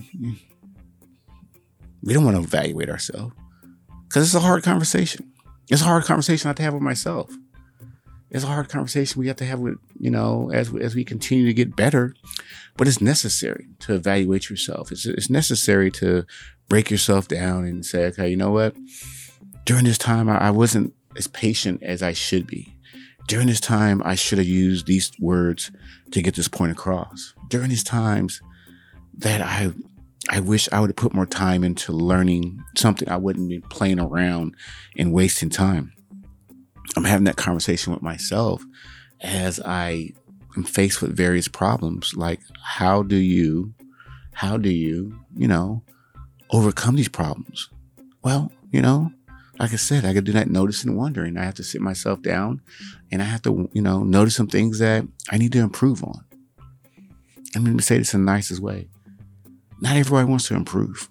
We 2.02 2.12
don't 2.12 2.24
want 2.24 2.36
to 2.36 2.42
evaluate 2.42 2.90
ourselves 2.90 3.32
because 4.08 4.24
it's 4.24 4.34
a 4.34 4.40
hard 4.40 4.64
conversation. 4.64 5.30
It's 5.70 5.82
a 5.82 5.84
hard 5.84 6.04
conversation 6.04 6.48
I 6.48 6.50
have 6.50 6.56
to 6.56 6.62
have 6.64 6.74
with 6.74 6.82
myself 6.82 7.30
it's 8.32 8.44
a 8.44 8.48
hard 8.48 8.68
conversation 8.70 9.20
we 9.20 9.28
have 9.28 9.36
to 9.36 9.44
have 9.44 9.60
with 9.60 9.78
you 10.00 10.10
know 10.10 10.50
as 10.52 10.74
as 10.74 10.94
we 10.94 11.04
continue 11.04 11.46
to 11.46 11.54
get 11.54 11.76
better 11.76 12.14
but 12.76 12.88
it's 12.88 13.00
necessary 13.00 13.68
to 13.80 13.94
evaluate 13.94 14.48
yourself. 14.48 14.90
It's, 14.90 15.04
it's 15.04 15.28
necessary 15.28 15.90
to 15.92 16.24
break 16.68 16.90
yourself 16.90 17.28
down 17.28 17.64
and 17.64 17.84
say 17.84 18.06
okay 18.06 18.28
you 18.28 18.36
know 18.36 18.50
what? 18.50 18.74
During 19.64 19.84
this 19.84 19.98
time 19.98 20.28
I, 20.28 20.38
I 20.38 20.50
wasn't 20.50 20.94
as 21.16 21.26
patient 21.26 21.82
as 21.82 22.02
i 22.02 22.12
should 22.12 22.46
be. 22.46 22.74
During 23.28 23.46
this 23.46 23.60
time 23.60 24.02
i 24.04 24.14
should 24.14 24.38
have 24.38 24.48
used 24.48 24.86
these 24.86 25.12
words 25.20 25.70
to 26.10 26.22
get 26.22 26.34
this 26.34 26.48
point 26.48 26.72
across. 26.72 27.34
During 27.48 27.68
these 27.68 27.84
times 27.84 28.40
that 29.18 29.40
i 29.42 29.72
I 30.30 30.38
wish 30.38 30.68
I 30.70 30.78
would 30.78 30.88
have 30.88 30.96
put 30.96 31.14
more 31.14 31.26
time 31.26 31.64
into 31.64 31.92
learning 31.92 32.62
something 32.76 33.08
I 33.08 33.16
wouldn't 33.16 33.48
be 33.48 33.58
playing 33.58 33.98
around 33.98 34.54
and 34.96 35.12
wasting 35.12 35.50
time. 35.50 35.92
I'm 36.96 37.04
having 37.04 37.24
that 37.24 37.36
conversation 37.36 37.92
with 37.92 38.02
myself 38.02 38.62
as 39.20 39.60
I 39.60 40.10
am 40.56 40.64
faced 40.64 41.00
with 41.00 41.16
various 41.16 41.48
problems. 41.48 42.14
Like, 42.14 42.40
how 42.62 43.02
do 43.02 43.16
you, 43.16 43.74
how 44.34 44.56
do 44.56 44.70
you, 44.70 45.18
you 45.34 45.48
know, 45.48 45.82
overcome 46.50 46.96
these 46.96 47.08
problems? 47.08 47.70
Well, 48.22 48.52
you 48.70 48.82
know, 48.82 49.12
like 49.58 49.72
I 49.72 49.76
said, 49.76 50.04
I 50.04 50.12
could 50.12 50.24
do 50.24 50.32
that 50.32 50.50
noticing 50.50 50.90
and 50.90 50.98
wondering. 50.98 51.36
I 51.36 51.44
have 51.44 51.54
to 51.54 51.64
sit 51.64 51.80
myself 51.80 52.20
down 52.22 52.60
and 53.10 53.22
I 53.22 53.26
have 53.26 53.42
to, 53.42 53.70
you 53.72 53.82
know, 53.82 54.02
notice 54.02 54.34
some 54.34 54.48
things 54.48 54.78
that 54.78 55.06
I 55.30 55.38
need 55.38 55.52
to 55.52 55.60
improve 55.60 56.02
on. 56.02 56.24
I'm 57.54 57.64
going 57.64 57.76
to 57.76 57.82
say 57.82 57.98
this 57.98 58.14
in 58.14 58.24
the 58.24 58.32
nicest 58.32 58.60
way. 58.60 58.88
Not 59.80 59.96
everybody 59.96 60.28
wants 60.28 60.48
to 60.48 60.54
improve. 60.54 61.10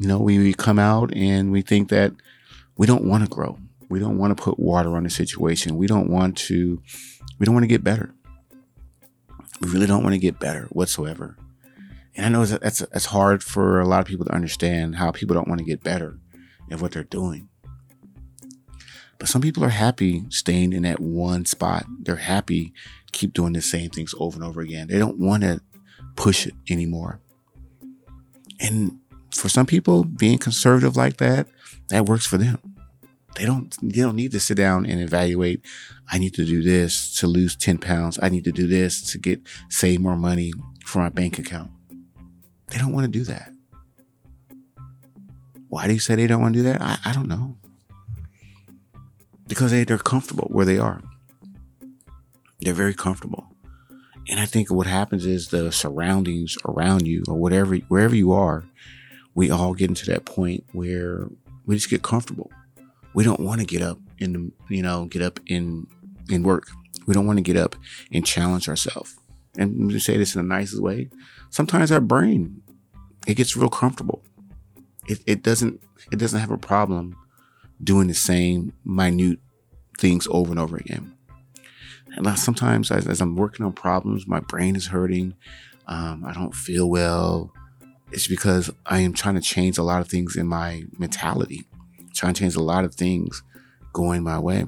You 0.00 0.08
know, 0.08 0.18
we, 0.18 0.38
we 0.38 0.54
come 0.54 0.78
out 0.78 1.14
and 1.14 1.52
we 1.52 1.62
think 1.62 1.88
that 1.90 2.12
we 2.76 2.86
don't 2.86 3.04
want 3.04 3.22
to 3.22 3.30
grow. 3.30 3.58
We 3.92 3.98
don't 3.98 4.16
want 4.16 4.34
to 4.34 4.42
put 4.42 4.58
water 4.58 4.96
on 4.96 5.02
the 5.02 5.10
situation. 5.10 5.76
We 5.76 5.86
don't 5.86 6.08
want 6.08 6.38
to, 6.38 6.80
we 7.38 7.44
don't 7.44 7.54
want 7.54 7.64
to 7.64 7.68
get 7.68 7.84
better. 7.84 8.14
We 9.60 9.68
really 9.68 9.86
don't 9.86 10.02
want 10.02 10.14
to 10.14 10.18
get 10.18 10.40
better 10.40 10.66
whatsoever. 10.70 11.36
And 12.16 12.24
I 12.24 12.30
know 12.30 12.46
that's, 12.46 12.78
that's 12.78 13.04
hard 13.04 13.44
for 13.44 13.80
a 13.80 13.86
lot 13.86 14.00
of 14.00 14.06
people 14.06 14.24
to 14.24 14.34
understand 14.34 14.96
how 14.96 15.10
people 15.10 15.34
don't 15.34 15.46
want 15.46 15.58
to 15.58 15.66
get 15.66 15.82
better 15.82 16.18
at 16.70 16.80
what 16.80 16.92
they're 16.92 17.04
doing. 17.04 17.50
But 19.18 19.28
some 19.28 19.42
people 19.42 19.62
are 19.62 19.68
happy 19.68 20.24
staying 20.30 20.72
in 20.72 20.84
that 20.84 20.98
one 20.98 21.44
spot. 21.44 21.84
They're 22.00 22.16
happy 22.16 22.72
keep 23.12 23.34
doing 23.34 23.52
the 23.52 23.60
same 23.60 23.90
things 23.90 24.14
over 24.18 24.36
and 24.36 24.44
over 24.44 24.62
again. 24.62 24.88
They 24.88 24.98
don't 24.98 25.18
want 25.18 25.42
to 25.42 25.60
push 26.16 26.46
it 26.46 26.54
anymore. 26.70 27.20
And 28.58 29.00
for 29.30 29.50
some 29.50 29.66
people, 29.66 30.02
being 30.02 30.38
conservative 30.38 30.96
like 30.96 31.18
that, 31.18 31.46
that 31.90 32.06
works 32.06 32.24
for 32.24 32.38
them. 32.38 32.71
They 33.36 33.46
don't 33.46 33.74
they 33.82 34.02
don't 34.02 34.16
need 34.16 34.32
to 34.32 34.40
sit 34.40 34.56
down 34.56 34.84
and 34.84 35.00
evaluate, 35.00 35.64
I 36.10 36.18
need 36.18 36.34
to 36.34 36.44
do 36.44 36.62
this 36.62 37.16
to 37.18 37.26
lose 37.26 37.56
10 37.56 37.78
pounds. 37.78 38.18
I 38.22 38.28
need 38.28 38.44
to 38.44 38.52
do 38.52 38.66
this 38.66 39.10
to 39.12 39.18
get 39.18 39.40
save 39.68 40.00
more 40.00 40.16
money 40.16 40.52
for 40.84 40.98
my 40.98 41.08
bank 41.08 41.38
account. 41.38 41.70
They 42.68 42.78
don't 42.78 42.92
want 42.92 43.04
to 43.04 43.18
do 43.18 43.24
that. 43.24 43.52
Why 45.68 45.86
do 45.86 45.94
you 45.94 46.00
say 46.00 46.14
they 46.14 46.26
don't 46.26 46.42
want 46.42 46.54
to 46.54 46.60
do 46.60 46.64
that? 46.64 46.82
I, 46.82 46.98
I 47.04 47.12
don't 47.12 47.28
know. 47.28 47.56
Because 49.46 49.70
they, 49.70 49.84
they're 49.84 49.98
comfortable 49.98 50.48
where 50.50 50.66
they 50.66 50.78
are. 50.78 51.02
They're 52.60 52.74
very 52.74 52.94
comfortable. 52.94 53.48
And 54.28 54.38
I 54.38 54.46
think 54.46 54.70
what 54.70 54.86
happens 54.86 55.26
is 55.26 55.48
the 55.48 55.72
surroundings 55.72 56.56
around 56.66 57.06
you 57.06 57.24
or 57.26 57.36
whatever, 57.36 57.76
wherever 57.76 58.14
you 58.14 58.32
are, 58.32 58.64
we 59.34 59.50
all 59.50 59.74
get 59.74 59.88
into 59.88 60.06
that 60.06 60.24
point 60.24 60.64
where 60.72 61.28
we 61.66 61.74
just 61.74 61.90
get 61.90 62.02
comfortable. 62.02 62.50
We 63.14 63.24
don't 63.24 63.40
want 63.40 63.60
to 63.60 63.66
get 63.66 63.82
up 63.82 63.98
and, 64.20 64.52
you 64.68 64.82
know, 64.82 65.06
get 65.06 65.22
up 65.22 65.40
in, 65.46 65.86
in 66.30 66.42
work. 66.42 66.68
We 67.06 67.14
don't 67.14 67.26
want 67.26 67.38
to 67.38 67.42
get 67.42 67.56
up 67.56 67.76
and 68.12 68.24
challenge 68.24 68.68
ourselves. 68.68 69.16
And 69.56 69.90
to 69.90 69.98
say 69.98 70.16
this 70.16 70.34
in 70.34 70.42
the 70.42 70.54
nicest 70.54 70.82
way, 70.82 71.10
sometimes 71.50 71.92
our 71.92 72.00
brain, 72.00 72.62
it 73.26 73.34
gets 73.34 73.56
real 73.56 73.68
comfortable. 73.68 74.22
It, 75.08 75.20
it 75.26 75.42
doesn't, 75.42 75.82
it 76.10 76.16
doesn't 76.16 76.40
have 76.40 76.50
a 76.50 76.58
problem 76.58 77.16
doing 77.82 78.06
the 78.06 78.14
same 78.14 78.72
minute 78.84 79.40
things 79.98 80.26
over 80.30 80.50
and 80.50 80.60
over 80.60 80.76
again. 80.76 81.14
And 82.14 82.38
sometimes 82.38 82.90
as, 82.90 83.06
as 83.06 83.20
I'm 83.20 83.36
working 83.36 83.64
on 83.64 83.72
problems, 83.72 84.26
my 84.26 84.40
brain 84.40 84.76
is 84.76 84.88
hurting. 84.88 85.34
Um, 85.86 86.24
I 86.24 86.32
don't 86.32 86.54
feel 86.54 86.88
well. 86.88 87.52
It's 88.10 88.28
because 88.28 88.70
I 88.86 89.00
am 89.00 89.14
trying 89.14 89.36
to 89.36 89.40
change 89.40 89.78
a 89.78 89.82
lot 89.82 90.00
of 90.00 90.08
things 90.08 90.36
in 90.36 90.46
my 90.46 90.84
mentality, 90.98 91.64
trying 92.14 92.34
to 92.34 92.40
change 92.40 92.56
a 92.56 92.62
lot 92.62 92.84
of 92.84 92.94
things 92.94 93.42
going 93.92 94.22
my 94.22 94.38
way. 94.38 94.64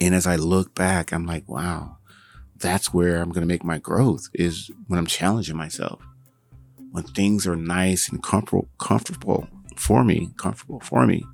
And 0.00 0.14
as 0.14 0.26
I 0.26 0.36
look 0.36 0.74
back, 0.74 1.12
I'm 1.12 1.26
like, 1.26 1.48
wow, 1.48 1.96
that's 2.56 2.92
where 2.92 3.16
I'm 3.16 3.30
going 3.30 3.42
to 3.42 3.46
make 3.46 3.64
my 3.64 3.78
growth 3.78 4.28
is 4.34 4.70
when 4.86 4.98
I'm 4.98 5.06
challenging 5.06 5.56
myself. 5.56 6.02
When 6.90 7.04
things 7.04 7.46
are 7.46 7.56
nice 7.56 8.08
and 8.08 8.22
comfortable, 8.22 8.68
comfortable 8.78 9.48
for 9.76 10.04
me, 10.04 10.30
comfortable 10.36 10.80
for 10.80 11.06
me, 11.06 11.24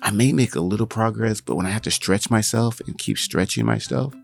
I 0.00 0.10
may 0.10 0.32
make 0.32 0.54
a 0.54 0.60
little 0.60 0.86
progress, 0.86 1.40
but 1.40 1.56
when 1.56 1.66
I 1.66 1.70
have 1.70 1.82
to 1.82 1.90
stretch 1.90 2.30
myself 2.30 2.80
and 2.86 2.98
keep 2.98 3.18
stretching 3.18 3.66
myself, 3.66 4.14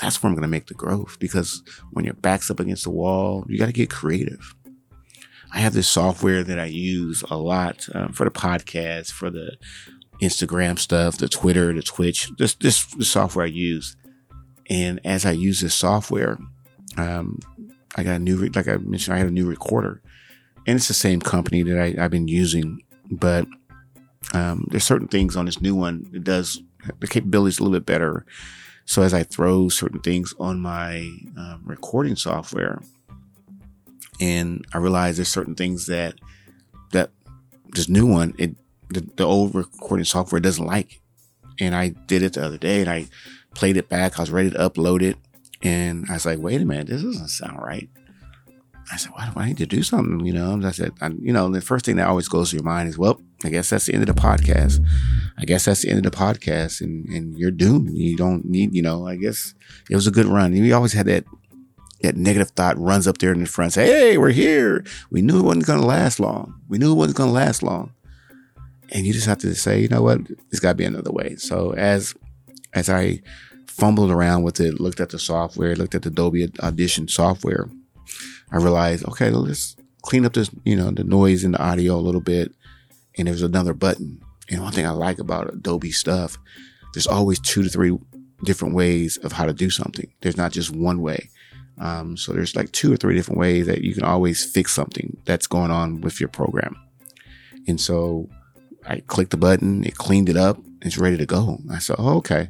that's 0.00 0.22
where 0.22 0.28
I'm 0.28 0.34
going 0.34 0.42
to 0.42 0.48
make 0.48 0.66
the 0.66 0.74
growth 0.74 1.18
because 1.18 1.62
when 1.90 2.04
your 2.04 2.14
back's 2.14 2.50
up 2.50 2.60
against 2.60 2.84
the 2.84 2.90
wall, 2.90 3.44
you 3.48 3.58
got 3.58 3.66
to 3.66 3.72
get 3.72 3.90
creative. 3.90 4.54
I 5.52 5.60
have 5.60 5.72
this 5.72 5.88
software 5.88 6.44
that 6.44 6.58
I 6.58 6.66
use 6.66 7.24
a 7.30 7.36
lot 7.36 7.88
um, 7.94 8.12
for 8.12 8.24
the 8.24 8.30
podcast, 8.30 9.12
for 9.12 9.30
the 9.30 9.56
Instagram 10.20 10.78
stuff, 10.78 11.18
the 11.18 11.28
Twitter, 11.28 11.72
the 11.72 11.82
Twitch, 11.82 12.30
this, 12.38 12.54
this, 12.54 12.84
the 12.86 13.04
software 13.04 13.44
I 13.44 13.48
use. 13.48 13.96
And 14.68 15.00
as 15.04 15.24
I 15.24 15.30
use 15.30 15.60
this 15.60 15.74
software, 15.74 16.38
um, 16.96 17.38
I 17.96 18.02
got 18.02 18.16
a 18.16 18.18
new, 18.18 18.46
like 18.48 18.68
I 18.68 18.76
mentioned, 18.76 19.14
I 19.14 19.18
had 19.18 19.28
a 19.28 19.32
new 19.32 19.46
recorder 19.46 20.02
and 20.68 20.76
it's 20.76 20.88
the 20.88 20.94
same 20.94 21.20
company 21.20 21.62
that 21.62 21.80
I, 21.80 22.04
I've 22.04 22.10
been 22.10 22.28
using, 22.28 22.82
but 23.10 23.46
um, 24.34 24.66
there's 24.70 24.84
certain 24.84 25.08
things 25.08 25.34
on 25.34 25.46
this 25.46 25.62
new 25.62 25.74
one 25.74 26.06
that 26.12 26.24
does 26.24 26.60
the 27.00 27.06
capabilities 27.06 27.58
a 27.58 27.62
little 27.62 27.78
bit 27.78 27.86
better. 27.86 28.26
So 28.84 29.00
as 29.00 29.14
I 29.14 29.22
throw 29.22 29.70
certain 29.70 30.00
things 30.00 30.34
on 30.38 30.60
my 30.60 31.10
um, 31.38 31.62
recording 31.64 32.16
software, 32.16 32.82
and 34.20 34.64
I 34.72 34.78
realize 34.78 35.16
there's 35.16 35.28
certain 35.28 35.54
things 35.54 35.86
that 35.86 36.14
that 36.92 37.10
this 37.70 37.88
new 37.88 38.06
one, 38.06 38.34
it 38.38 38.56
the, 38.90 39.06
the 39.16 39.24
old 39.24 39.54
recording 39.54 40.04
software 40.04 40.40
doesn't 40.40 40.64
like. 40.64 41.00
And 41.60 41.74
I 41.74 41.88
did 41.88 42.22
it 42.22 42.34
the 42.34 42.44
other 42.44 42.58
day, 42.58 42.80
and 42.80 42.90
I 42.90 43.06
played 43.54 43.76
it 43.76 43.88
back. 43.88 44.18
I 44.18 44.22
was 44.22 44.30
ready 44.30 44.50
to 44.50 44.58
upload 44.58 45.02
it, 45.02 45.16
and 45.62 46.06
I 46.08 46.14
was 46.14 46.26
like, 46.26 46.38
"Wait 46.38 46.60
a 46.60 46.64
minute, 46.64 46.86
this 46.86 47.02
doesn't 47.02 47.28
sound 47.28 47.60
right." 47.60 47.88
I 48.90 48.96
said, 48.96 49.12
why 49.12 49.26
do 49.28 49.38
I 49.38 49.46
need 49.46 49.58
to 49.58 49.66
do 49.66 49.82
something? 49.82 50.24
You 50.24 50.32
know, 50.32 50.60
I 50.64 50.70
said, 50.70 50.92
I, 51.00 51.08
you 51.20 51.32
know, 51.32 51.50
the 51.50 51.60
first 51.60 51.84
thing 51.84 51.96
that 51.96 52.08
always 52.08 52.28
goes 52.28 52.50
to 52.50 52.56
your 52.56 52.64
mind 52.64 52.88
is, 52.88 52.96
well, 52.96 53.20
I 53.44 53.50
guess 53.50 53.68
that's 53.68 53.86
the 53.86 53.92
end 53.92 54.08
of 54.08 54.14
the 54.14 54.20
podcast. 54.20 54.84
I 55.36 55.44
guess 55.44 55.66
that's 55.66 55.82
the 55.82 55.90
end 55.90 56.04
of 56.04 56.10
the 56.10 56.16
podcast 56.16 56.80
and, 56.80 57.06
and 57.08 57.36
you're 57.36 57.50
doomed. 57.50 57.90
You 57.92 58.16
don't 58.16 58.46
need, 58.46 58.74
you 58.74 58.82
know, 58.82 59.06
I 59.06 59.16
guess 59.16 59.54
it 59.90 59.94
was 59.94 60.06
a 60.06 60.10
good 60.10 60.26
run. 60.26 60.52
We 60.52 60.72
always 60.72 60.94
had 60.94 61.06
that, 61.06 61.24
that 62.02 62.16
negative 62.16 62.50
thought 62.50 62.78
runs 62.78 63.08
up 63.08 63.18
there 63.18 63.32
in 63.32 63.40
the 63.40 63.46
front, 63.46 63.72
say, 63.72 63.86
Hey, 63.86 64.18
we're 64.18 64.30
here. 64.30 64.84
We 65.10 65.22
knew 65.22 65.38
it 65.38 65.44
wasn't 65.44 65.66
going 65.66 65.80
to 65.80 65.86
last 65.86 66.20
long. 66.20 66.60
We 66.68 66.78
knew 66.78 66.92
it 66.92 66.96
wasn't 66.96 67.16
going 67.16 67.30
to 67.30 67.34
last 67.34 67.62
long. 67.62 67.92
And 68.90 69.06
you 69.06 69.12
just 69.12 69.26
have 69.26 69.38
to 69.38 69.54
say, 69.54 69.80
you 69.80 69.88
know 69.88 70.02
what? 70.02 70.26
There's 70.26 70.60
got 70.60 70.70
to 70.70 70.74
be 70.76 70.84
another 70.84 71.12
way. 71.12 71.36
So 71.36 71.74
as, 71.74 72.14
as 72.72 72.88
I 72.88 73.20
fumbled 73.66 74.10
around 74.10 74.44
with 74.44 74.60
it, 74.60 74.80
looked 74.80 75.00
at 75.00 75.10
the 75.10 75.18
software, 75.18 75.76
looked 75.76 75.94
at 75.94 76.02
the 76.02 76.08
Adobe 76.08 76.50
Audition 76.62 77.06
software, 77.06 77.68
I 78.50 78.56
realized, 78.56 79.06
okay, 79.08 79.30
let's 79.30 79.76
clean 80.02 80.24
up 80.24 80.32
this, 80.32 80.50
you 80.64 80.74
know, 80.74 80.90
the 80.90 81.04
noise 81.04 81.44
in 81.44 81.52
the 81.52 81.62
audio 81.62 81.96
a 81.96 82.00
little 82.00 82.20
bit. 82.20 82.52
And 83.18 83.28
there's 83.28 83.42
another 83.42 83.74
button. 83.74 84.22
And 84.48 84.62
one 84.62 84.72
thing 84.72 84.86
I 84.86 84.90
like 84.90 85.18
about 85.18 85.52
Adobe 85.52 85.90
stuff, 85.90 86.38
there's 86.94 87.06
always 87.06 87.38
two 87.38 87.62
to 87.62 87.68
three 87.68 87.96
different 88.44 88.74
ways 88.74 89.16
of 89.18 89.32
how 89.32 89.44
to 89.44 89.52
do 89.52 89.68
something. 89.68 90.10
There's 90.22 90.36
not 90.36 90.52
just 90.52 90.70
one 90.70 91.02
way. 91.02 91.28
Um, 91.80 92.16
so 92.16 92.32
there's 92.32 92.56
like 92.56 92.72
two 92.72 92.92
or 92.92 92.96
three 92.96 93.14
different 93.14 93.38
ways 93.38 93.66
that 93.66 93.82
you 93.82 93.94
can 93.94 94.04
always 94.04 94.44
fix 94.44 94.72
something 94.72 95.16
that's 95.24 95.46
going 95.46 95.70
on 95.70 96.00
with 96.00 96.20
your 96.20 96.28
program. 96.28 96.76
And 97.66 97.80
so 97.80 98.28
I 98.86 99.00
clicked 99.00 99.30
the 99.30 99.36
button, 99.36 99.84
it 99.84 99.96
cleaned 99.96 100.28
it 100.28 100.36
up, 100.36 100.58
it's 100.82 100.98
ready 100.98 101.16
to 101.16 101.26
go. 101.26 101.58
I 101.70 101.78
said, 101.78 101.96
oh, 101.98 102.16
okay. 102.18 102.48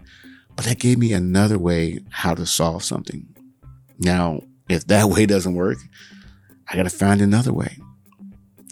But 0.57 0.65
that 0.65 0.79
gave 0.79 0.99
me 0.99 1.13
another 1.13 1.59
way 1.59 2.01
how 2.11 2.35
to 2.35 2.47
solve 2.47 2.85
something. 2.85 3.27
Now, 3.99 4.43
if 4.69 4.87
that 4.87 5.09
way 5.11 5.27
doesn't 5.27 5.55
work, 5.55 5.79
I 6.69 6.77
got 6.77 6.85
to 6.85 6.91
find 6.91 7.21
another 7.21 7.53
way. 7.53 7.79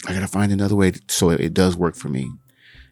I 0.07 0.13
got 0.13 0.21
to 0.21 0.27
find 0.27 0.51
another 0.51 0.75
way 0.75 0.93
so 1.07 1.31
it, 1.31 1.41
it, 1.41 1.53
does 1.53 1.75
work 1.75 1.95
for 1.95 2.09
me. 2.09 2.31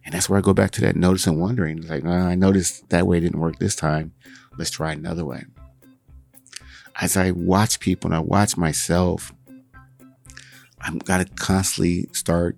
And 0.04 0.14
that's 0.14 0.30
where 0.30 0.38
I 0.38 0.42
go 0.42 0.54
back 0.54 0.72
to 0.72 0.82
that 0.82 0.96
notice 0.96 1.28
and 1.28 1.40
wondering. 1.40 1.82
Like, 1.88 2.04
oh, 2.06 2.10
I 2.10 2.36
noticed 2.36 2.90
that 2.90 3.08
way 3.08 3.20
didn't 3.20 3.40
work 3.40 3.60
this 3.60 3.76
time. 3.76 4.14
Let's 4.58 4.72
try 4.72 4.92
another 4.92 5.26
way. 5.26 5.46
As 7.00 7.18
I 7.18 7.32
watch 7.32 7.80
people 7.80 8.10
and 8.10 8.16
I 8.16 8.20
watch 8.20 8.56
myself, 8.58 9.34
I've 10.80 11.00
got 11.04 11.18
to 11.18 11.34
constantly 11.36 12.08
start 12.14 12.58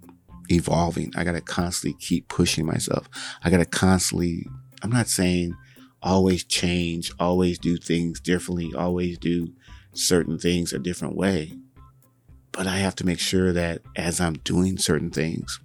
evolving. 0.50 1.12
I 1.15 1.24
got 1.24 1.34
to 1.34 1.41
constantly 1.41 1.98
keep 2.00 2.27
pushing 2.27 2.65
myself. 2.65 3.10
I 3.44 3.50
got 3.50 3.58
to 3.58 3.65
constantly, 3.65 4.48
I'm 4.84 4.91
not 4.91 5.08
saying 5.08 5.56
always 6.01 6.44
change, 6.44 7.12
always 7.20 7.58
do 7.58 7.77
things 7.77 8.20
differently, 8.20 8.72
always 8.77 9.17
do 9.17 9.53
certain 9.94 10.38
things 10.38 10.72
a 10.72 10.79
different 10.79 11.15
way. 11.15 11.53
But 12.51 12.67
I 12.67 12.77
have 12.77 12.96
to 12.96 13.06
make 13.06 13.20
sure 13.20 13.53
that 13.53 13.82
as 13.96 14.20
I'm 14.20 14.34
doing 14.34 14.77
certain 14.77 15.10
things, 15.10 15.60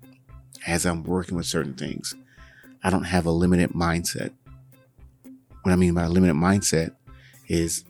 as 0.67 0.87
I'm 0.87 1.03
working 1.03 1.37
with 1.37 1.47
certain 1.47 1.75
things, 1.75 2.15
I 2.83 2.91
don't 2.91 3.05
have 3.05 3.27
a 3.27 3.31
limited 3.31 3.71
mindset. 3.71 4.33
What 5.63 5.73
I 5.73 5.77
mean 5.77 5.95
by 5.95 6.05
a 6.05 6.09
limited 6.09 6.37
mindset 6.37 6.95
is 7.49 7.85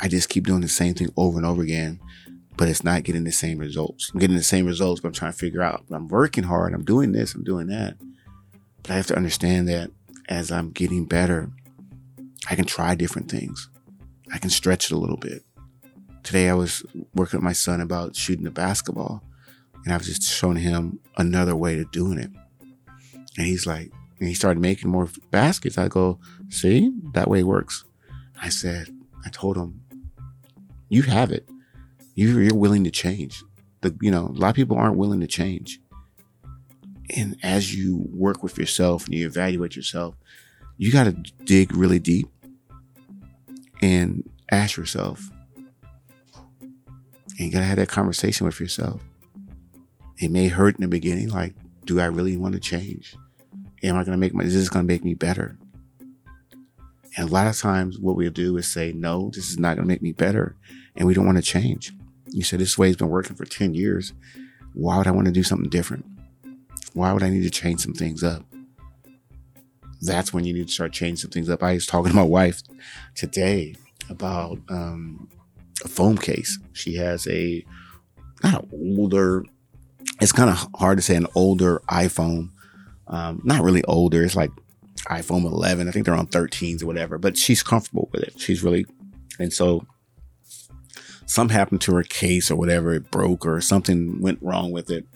I 0.00 0.08
just 0.08 0.28
keep 0.28 0.46
doing 0.46 0.60
the 0.60 0.68
same 0.68 0.94
thing 0.94 1.08
over 1.16 1.36
and 1.36 1.46
over 1.46 1.62
again, 1.62 2.00
but 2.56 2.68
it's 2.68 2.84
not 2.84 3.02
getting 3.02 3.24
the 3.24 3.32
same 3.32 3.58
results. 3.58 4.10
I'm 4.12 4.20
getting 4.20 4.36
the 4.36 4.42
same 4.42 4.66
results, 4.66 5.00
but 5.00 5.08
I'm 5.08 5.14
trying 5.14 5.32
to 5.32 5.38
figure 5.38 5.62
out 5.62 5.84
I'm 5.90 6.08
working 6.08 6.44
hard, 6.44 6.72
I'm 6.72 6.84
doing 6.84 7.12
this, 7.12 7.34
I'm 7.34 7.44
doing 7.44 7.66
that. 7.68 7.96
But 8.82 8.92
I 8.92 8.94
have 8.94 9.06
to 9.08 9.16
understand 9.16 9.68
that 9.68 9.90
as 10.28 10.50
I'm 10.50 10.70
getting 10.70 11.04
better, 11.04 11.50
I 12.48 12.54
can 12.54 12.64
try 12.64 12.94
different 12.94 13.30
things. 13.30 13.68
I 14.32 14.38
can 14.38 14.50
stretch 14.50 14.86
it 14.90 14.94
a 14.94 14.98
little 14.98 15.16
bit 15.16 15.44
today 16.22 16.48
I 16.48 16.54
was 16.54 16.84
working 17.14 17.38
with 17.38 17.44
my 17.44 17.52
son 17.52 17.80
about 17.80 18.16
shooting 18.16 18.44
the 18.44 18.50
basketball, 18.50 19.22
and 19.84 19.92
I 19.92 19.96
was 19.96 20.06
just 20.06 20.22
showing 20.22 20.56
him 20.56 21.00
another 21.16 21.56
way 21.56 21.76
to 21.76 21.84
doing 21.86 22.18
it. 22.18 22.30
And 23.36 23.46
he's 23.46 23.66
like, 23.66 23.90
and 24.18 24.28
he 24.28 24.34
started 24.34 24.60
making 24.60 24.90
more 24.90 25.08
baskets. 25.30 25.78
I 25.78 25.88
go, 25.88 26.18
see, 26.48 26.92
that 27.14 27.28
way 27.28 27.42
works. 27.42 27.84
I 28.40 28.48
said, 28.48 28.88
I 29.24 29.30
told 29.30 29.56
him, 29.56 29.80
you 30.90 31.02
have 31.02 31.32
it. 31.32 31.48
You're 32.14 32.54
willing 32.54 32.84
to 32.84 32.90
change. 32.90 33.42
The, 33.80 33.96
you 34.02 34.10
know, 34.10 34.26
a 34.26 34.36
lot 34.36 34.50
of 34.50 34.56
people 34.56 34.76
aren't 34.76 34.98
willing 34.98 35.20
to 35.20 35.26
change. 35.26 35.80
And 37.16 37.36
as 37.42 37.74
you 37.74 38.04
work 38.12 38.42
with 38.42 38.58
yourself 38.58 39.06
and 39.06 39.14
you 39.14 39.26
evaluate 39.26 39.74
yourself, 39.74 40.16
you 40.76 40.92
got 40.92 41.04
to 41.04 41.12
dig 41.44 41.74
really 41.74 41.98
deep 41.98 42.28
and 43.80 44.28
ask 44.50 44.76
yourself, 44.76 45.30
and 46.34 47.38
you 47.38 47.50
gotta 47.50 47.64
have 47.64 47.76
that 47.76 47.88
conversation 47.88 48.44
with 48.44 48.60
yourself. 48.60 49.00
It 50.18 50.30
may 50.30 50.48
hurt 50.48 50.74
in 50.74 50.82
the 50.82 50.88
beginning, 50.88 51.30
like, 51.30 51.54
do 51.86 51.98
I 52.00 52.06
really 52.06 52.36
want 52.36 52.54
to 52.54 52.60
change? 52.60 53.16
Am 53.82 53.96
I 53.96 54.04
gonna 54.04 54.18
make 54.18 54.34
my 54.34 54.44
is 54.44 54.54
this 54.54 54.68
gonna 54.68 54.84
make 54.84 55.02
me 55.02 55.14
better? 55.14 55.56
And 57.16 57.28
a 57.28 57.32
lot 57.32 57.46
of 57.46 57.58
times 57.58 57.98
what 57.98 58.16
we'll 58.16 58.30
do 58.30 58.56
is 58.56 58.68
say, 58.68 58.92
no, 58.92 59.30
this 59.34 59.50
is 59.50 59.58
not 59.58 59.76
going 59.76 59.86
to 59.86 59.92
make 59.92 60.02
me 60.02 60.12
better. 60.12 60.56
And 60.96 61.06
we 61.06 61.14
don't 61.14 61.26
want 61.26 61.38
to 61.38 61.42
change. 61.42 61.92
You 62.26 62.42
said 62.42 62.60
this 62.60 62.78
way 62.78 62.88
has 62.88 62.96
been 62.96 63.08
working 63.08 63.36
for 63.36 63.44
10 63.44 63.74
years. 63.74 64.12
Why 64.74 64.98
would 64.98 65.06
I 65.06 65.10
want 65.10 65.26
to 65.26 65.32
do 65.32 65.42
something 65.42 65.68
different? 65.68 66.06
Why 66.94 67.12
would 67.12 67.22
I 67.22 67.30
need 67.30 67.42
to 67.42 67.50
change 67.50 67.80
some 67.80 67.94
things 67.94 68.22
up? 68.22 68.44
That's 70.00 70.32
when 70.32 70.44
you 70.44 70.54
need 70.54 70.68
to 70.68 70.72
start 70.72 70.92
changing 70.92 71.16
some 71.16 71.30
things 71.30 71.50
up. 71.50 71.62
I 71.62 71.74
was 71.74 71.86
talking 71.86 72.10
to 72.10 72.16
my 72.16 72.22
wife 72.22 72.62
today 73.14 73.74
about 74.08 74.58
um, 74.68 75.28
a 75.84 75.88
foam 75.88 76.16
case. 76.16 76.58
She 76.72 76.94
has 76.96 77.26
a 77.28 77.64
not 78.42 78.62
an 78.62 78.96
older. 78.98 79.44
It's 80.20 80.32
kind 80.32 80.50
of 80.50 80.68
hard 80.74 80.98
to 80.98 81.02
say 81.02 81.16
an 81.16 81.26
older 81.34 81.82
iPhone. 81.90 82.50
Um, 83.08 83.40
not 83.44 83.62
really 83.62 83.84
older. 83.84 84.22
It's 84.22 84.36
like 84.36 84.50
iPhone 85.08 85.44
11. 85.44 85.88
I 85.88 85.90
think 85.90 86.06
they're 86.06 86.14
on 86.14 86.26
13s 86.26 86.82
or 86.82 86.86
whatever. 86.86 87.18
But 87.18 87.36
she's 87.36 87.62
comfortable 87.62 88.08
with 88.12 88.22
it. 88.22 88.40
She's 88.40 88.62
really, 88.62 88.86
and 89.38 89.52
so 89.52 89.86
something 91.30 91.56
happened 91.56 91.80
to 91.82 91.94
her 91.94 92.02
case 92.02 92.50
or 92.50 92.56
whatever. 92.56 92.92
It 92.92 93.10
broke 93.10 93.46
or 93.46 93.60
something 93.60 94.20
went 94.20 94.42
wrong 94.42 94.72
with 94.72 94.90
it. 94.90 95.06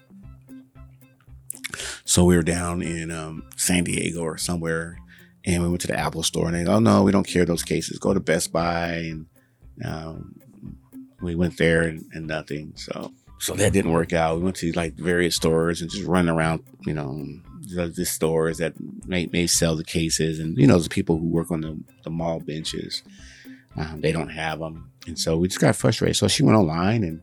So 2.05 2.25
we 2.25 2.37
were 2.37 2.43
down 2.43 2.83
in 2.83 3.11
um, 3.11 3.43
San 3.57 3.83
Diego 3.83 4.21
or 4.21 4.39
somewhere, 4.39 4.97
and 5.45 5.61
we 5.61 5.69
went 5.69 5.81
to 5.81 5.89
the 5.89 5.99
Apple 5.99 6.23
store, 6.23 6.47
and 6.47 6.55
they, 6.55 6.63
go, 6.63 6.75
oh 6.75 6.79
no, 6.79 7.03
we 7.03 7.11
don't 7.11 7.27
care 7.27 7.45
those 7.45 7.65
cases. 7.65 7.99
Go 7.99 8.15
to 8.15 8.21
Best 8.21 8.53
Buy, 8.53 8.93
and 8.93 9.27
um, 9.85 10.37
we 11.21 11.35
went 11.35 11.59
there 11.59 11.83
and, 11.83 12.05
and 12.13 12.29
nothing. 12.29 12.75
So 12.77 13.13
so 13.41 13.55
that 13.55 13.73
didn't 13.73 13.91
work 13.91 14.13
out. 14.13 14.37
We 14.37 14.45
went 14.45 14.57
to 14.57 14.71
like 14.73 14.95
various 14.95 15.35
stores 15.35 15.83
and 15.83 15.91
just 15.91 16.07
running 16.07 16.33
around, 16.33 16.63
you 16.87 16.95
know, 16.95 17.27
the, 17.61 18.05
stores 18.07 18.59
that 18.59 18.75
may, 19.07 19.27
may 19.27 19.49
sell 19.49 19.75
the 19.75 19.85
cases, 19.85 20.39
and 20.39 20.57
you 20.57 20.69
know, 20.69 20.79
the 20.79 20.89
people 20.89 21.19
who 21.19 21.27
work 21.27 21.51
on 21.51 21.63
the, 21.63 21.79
the 22.05 22.11
mall 22.11 22.39
benches, 22.39 23.03
um, 23.77 24.01
they 24.01 24.13
don't 24.13 24.29
have 24.29 24.59
them, 24.59 24.91
and 25.07 25.19
so 25.19 25.37
we 25.37 25.49
just 25.49 25.61
got 25.61 25.77
frustrated. 25.77 26.17
So 26.17 26.29
she 26.29 26.43
went 26.43 26.57
online 26.57 27.03
and 27.05 27.21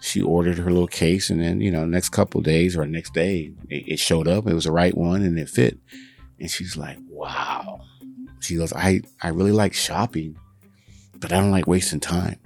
she 0.00 0.22
ordered 0.22 0.58
her 0.58 0.70
little 0.70 0.88
case, 0.88 1.30
and 1.30 1.40
then 1.40 1.60
you 1.60 1.70
know, 1.70 1.84
next 1.84 2.10
couple 2.10 2.40
days 2.40 2.76
or 2.76 2.86
next 2.86 3.14
day, 3.14 3.52
it, 3.68 3.92
it 3.92 3.98
showed 3.98 4.28
up. 4.28 4.46
It 4.46 4.54
was 4.54 4.64
the 4.64 4.72
right 4.72 4.96
one, 4.96 5.22
and 5.22 5.38
it 5.38 5.48
fit. 5.48 5.78
And 6.40 6.50
she's 6.50 6.76
like, 6.76 6.98
"Wow." 7.08 7.80
She 8.40 8.56
goes, 8.56 8.72
"I 8.72 9.02
I 9.22 9.28
really 9.28 9.52
like 9.52 9.74
shopping, 9.74 10.36
but 11.16 11.32
I 11.32 11.40
don't 11.40 11.50
like 11.50 11.66
wasting 11.66 12.00
time." 12.00 12.38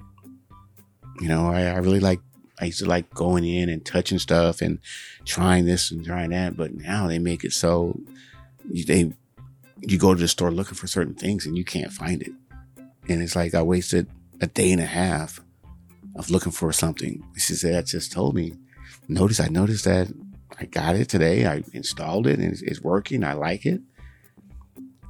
You 1.20 1.28
know, 1.28 1.46
I, 1.46 1.66
I 1.66 1.76
really 1.76 2.00
like 2.00 2.20
I 2.62 2.66
used 2.66 2.78
to 2.78 2.86
like 2.86 3.12
going 3.12 3.44
in 3.44 3.68
and 3.68 3.84
touching 3.84 4.18
stuff 4.18 4.60
and 4.60 4.78
trying 5.24 5.64
this 5.64 5.90
and 5.90 6.04
trying 6.04 6.30
that, 6.30 6.56
but 6.56 6.74
now 6.74 7.08
they 7.08 7.18
make 7.18 7.44
it 7.44 7.52
so 7.52 7.98
they 8.70 9.12
you 9.80 9.98
go 9.98 10.14
to 10.14 10.20
the 10.20 10.28
store 10.28 10.52
looking 10.52 10.76
for 10.76 10.86
certain 10.86 11.14
things 11.14 11.44
and 11.44 11.56
you 11.56 11.64
can't 11.64 11.92
find 11.92 12.22
it, 12.22 12.30
and 13.08 13.22
it's 13.22 13.36
like 13.36 13.54
I 13.54 13.62
wasted 13.62 14.08
a 14.40 14.46
day 14.46 14.72
and 14.72 14.80
a 14.80 14.86
half 14.86 15.40
of 16.16 16.30
looking 16.30 16.52
for 16.52 16.72
something. 16.72 17.22
She 17.36 17.54
said, 17.54 17.74
"That 17.74 17.86
just 17.86 18.12
told 18.12 18.34
me." 18.34 18.54
Notice 19.08 19.40
I 19.40 19.48
noticed 19.48 19.84
that 19.84 20.08
I 20.58 20.66
got 20.66 20.96
it 20.96 21.08
today. 21.08 21.46
I 21.46 21.64
installed 21.72 22.26
it 22.26 22.38
and 22.38 22.52
it's, 22.52 22.62
it's 22.62 22.80
working. 22.80 23.24
I 23.24 23.32
like 23.32 23.66
it. 23.66 23.80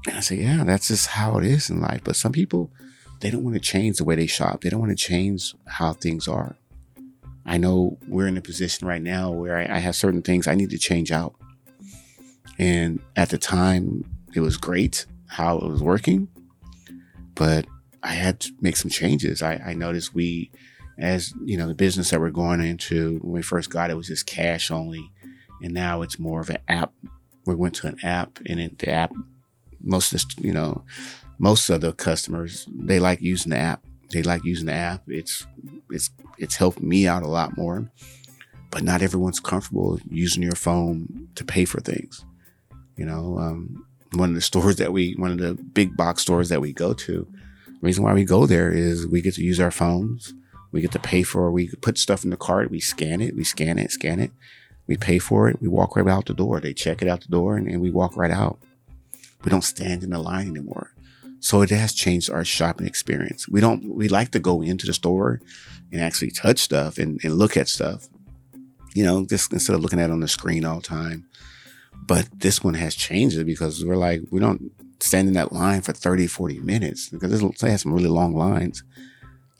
And 0.07 0.17
I 0.17 0.21
said, 0.21 0.39
"Yeah, 0.39 0.65
that's 0.65 0.89
just 0.89 1.09
how 1.09 1.39
it 1.39 1.45
is 1.45 1.71
in 1.71 1.81
life." 1.81 2.03
But 2.05 2.17
some 2.17 2.33
people 2.33 2.71
they 3.23 3.31
don't 3.31 3.45
want 3.45 3.55
to 3.55 3.61
change 3.61 3.99
the 3.99 4.05
way 4.05 4.17
they 4.17 4.27
shop. 4.27 4.63
They 4.63 4.71
don't 4.71 4.81
want 4.81 4.91
to 4.91 4.97
change 4.97 5.55
how 5.67 5.93
things 5.93 6.27
are. 6.27 6.57
I 7.47 7.57
know 7.57 7.99
we're 8.09 8.27
in 8.27 8.37
a 8.37 8.43
position 8.43 8.87
right 8.87 9.03
now 9.03 9.31
where 9.31 9.57
I, 9.57 9.77
I 9.77 9.79
have 9.79 9.95
certain 9.95 10.23
things 10.23 10.49
I 10.49 10.57
need 10.57 10.71
to 10.71 10.79
change 10.79 11.13
out. 11.13 11.35
And 12.59 13.01
at 13.15 13.31
the 13.31 13.39
time, 13.39 14.05
it 14.35 14.41
was 14.41 14.57
great 14.57 15.07
how 15.27 15.59
it 15.59 15.69
was 15.69 15.83
working, 15.83 16.29
but 17.37 17.65
I 18.03 18.13
had 18.13 18.41
to 18.41 18.53
make 18.61 18.77
some 18.77 18.91
changes. 18.91 19.43
I, 19.43 19.55
I 19.65 19.75
noticed 19.75 20.15
we, 20.15 20.51
as 20.99 21.33
you 21.45 21.57
know, 21.57 21.69
the 21.69 21.75
business 21.75 22.11
that 22.11 22.21
we're 22.21 22.31
going 22.31 22.61
into 22.61 23.19
when 23.23 23.33
we 23.33 23.43
first 23.43 23.71
got 23.71 23.91
it 23.91 23.97
was 23.97 24.09
just 24.09 24.27
cash 24.27 24.71
only, 24.71 25.11
and 25.63 25.73
now 25.73 26.03
it's 26.03 26.19
more 26.19 26.41
of 26.41 26.51
an 26.51 26.59
app. 26.69 26.93
We 27.47 27.55
went 27.55 27.75
to 27.77 27.89
an 27.89 27.99
app, 28.03 28.39
and 28.47 28.61
it, 28.61 28.79
the 28.79 28.91
app, 28.91 29.13
most 29.81 30.13
of 30.13 30.21
the, 30.21 30.47
you 30.47 30.53
know, 30.53 30.85
most 31.39 31.69
of 31.71 31.81
the 31.81 31.93
customers 31.93 32.69
they 32.73 32.99
like 32.99 33.21
using 33.21 33.51
the 33.51 33.59
app. 33.59 33.85
They 34.11 34.23
like 34.23 34.45
using 34.45 34.67
the 34.67 34.75
app. 34.75 35.03
It's 35.09 35.47
it's 35.91 36.11
it's 36.39 36.57
helped 36.57 36.81
me 36.81 37.07
out 37.07 37.23
a 37.23 37.29
lot 37.29 37.57
more. 37.57 37.91
But 38.71 38.83
not 38.83 39.03
everyone's 39.03 39.41
comfortable 39.41 40.01
using 40.09 40.43
your 40.43 40.55
phone 40.55 41.29
to 41.35 41.45
pay 41.45 41.67
for 41.67 41.81
things. 41.81 42.25
You 42.97 43.05
know, 43.05 43.39
um, 43.39 43.87
one 44.15 44.31
of 44.31 44.35
the 44.35 44.41
stores 44.41 44.77
that 44.77 44.93
we, 44.93 45.13
one 45.15 45.31
of 45.31 45.39
the 45.39 45.55
big 45.55 45.97
box 45.97 46.23
stores 46.23 46.49
that 46.49 46.61
we 46.61 46.73
go 46.73 46.93
to, 46.95 47.27
reason 47.87 48.05
why 48.05 48.15
we 48.15 48.25
go 48.25 48.47
there 48.47 48.71
is 48.71 49.07
we 49.07 49.21
get 49.21 49.35
to 49.35 49.45
use 49.45 49.61
our 49.61 49.71
phones. 49.71 50.35
We 50.71 50.81
get 50.81 50.93
to 50.93 50.99
pay 50.99 51.23
for, 51.23 51.51
we 51.51 51.69
put 51.69 51.99
stuff 51.99 52.25
in 52.25 52.31
the 52.31 52.37
cart, 52.37 52.71
we 52.71 52.81
scan 52.81 53.21
it, 53.21 53.37
we 53.37 53.45
scan 53.45 53.79
it, 53.79 53.93
scan 53.93 54.21
it. 54.21 54.31
We 54.87 54.97
pay 54.97 55.19
for 55.19 55.49
it. 55.49 55.61
We 55.61 55.69
walk 55.69 55.97
right 55.97 56.09
out 56.09 56.27
the 56.27 56.35
door. 56.35 56.61
They 56.61 56.75
check 56.75 57.03
it 57.03 57.09
out 57.09 57.21
the 57.21 57.29
door 57.29 57.57
and, 57.57 57.69
and 57.69 57.81
we 57.81 57.91
walk 57.91 58.17
right 58.17 58.31
out. 58.31 58.59
We 59.45 59.51
don't 59.51 59.63
stand 59.63 60.03
in 60.03 60.11
the 60.11 60.19
line 60.19 60.49
anymore. 60.49 60.93
So 61.41 61.63
it 61.63 61.71
has 61.71 61.93
changed 61.93 62.31
our 62.31 62.45
shopping 62.45 62.87
experience. 62.87 63.49
We 63.49 63.61
don't, 63.61 63.95
we 63.95 64.09
like 64.09 64.31
to 64.31 64.39
go 64.39 64.63
into 64.63 64.87
the 64.87 64.95
store 64.95 65.41
and 65.91 66.01
actually 66.01 66.31
touch 66.31 66.59
stuff 66.59 66.99
and, 66.99 67.21
and 67.25 67.35
look 67.35 67.57
at 67.57 67.69
stuff, 67.69 68.09
you 68.95 69.05
know, 69.05 69.27
just 69.27 69.53
instead 69.53 69.75
of 69.75 69.83
looking 69.83 70.01
at 70.01 70.11
it 70.11 70.13
on 70.13 70.21
the 70.21 70.29
screen 70.29 70.65
all 70.65 70.77
the 70.77 70.83
time. 70.83 71.27
But 72.07 72.29
this 72.33 72.63
one 72.63 72.75
has 72.75 72.95
changed 72.95 73.37
it 73.37 73.45
because 73.45 73.85
we're 73.85 73.97
like, 73.97 74.23
we 74.31 74.41
don't 74.41 74.73
stand 75.03 75.29
in 75.29 75.35
that 75.35 75.53
line 75.53 75.83
for 75.83 75.93
30, 75.93 76.27
40 76.27 76.61
minutes 76.61 77.09
because 77.09 77.43
it 77.43 77.61
has 77.61 77.83
some 77.83 77.93
really 77.93 78.09
long 78.09 78.35
lines. 78.35 78.83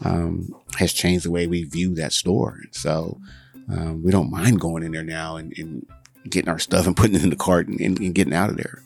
Um, 0.05 0.53
has 0.79 0.93
changed 0.93 1.25
the 1.25 1.31
way 1.31 1.47
we 1.47 1.63
view 1.63 1.95
that 1.95 2.13
store. 2.13 2.59
So 2.73 3.21
um, 3.71 4.03
we 4.03 4.11
don't 4.11 4.33
mind 4.33 4.61
going 4.61 4.83
in 4.83 4.91
there 4.91 5.05
now 5.05 5.37
and, 5.37 5.57
and, 5.57 5.87
getting 6.31 6.49
our 6.49 6.59
stuff 6.59 6.87
and 6.87 6.97
putting 6.97 7.17
it 7.17 7.25
in 7.25 7.31
the 7.31 7.37
cart 7.37 7.67
and, 7.67 7.81
and 7.81 8.15
getting 8.15 8.33
out 8.33 8.49
of 8.49 8.57
there. 8.57 8.81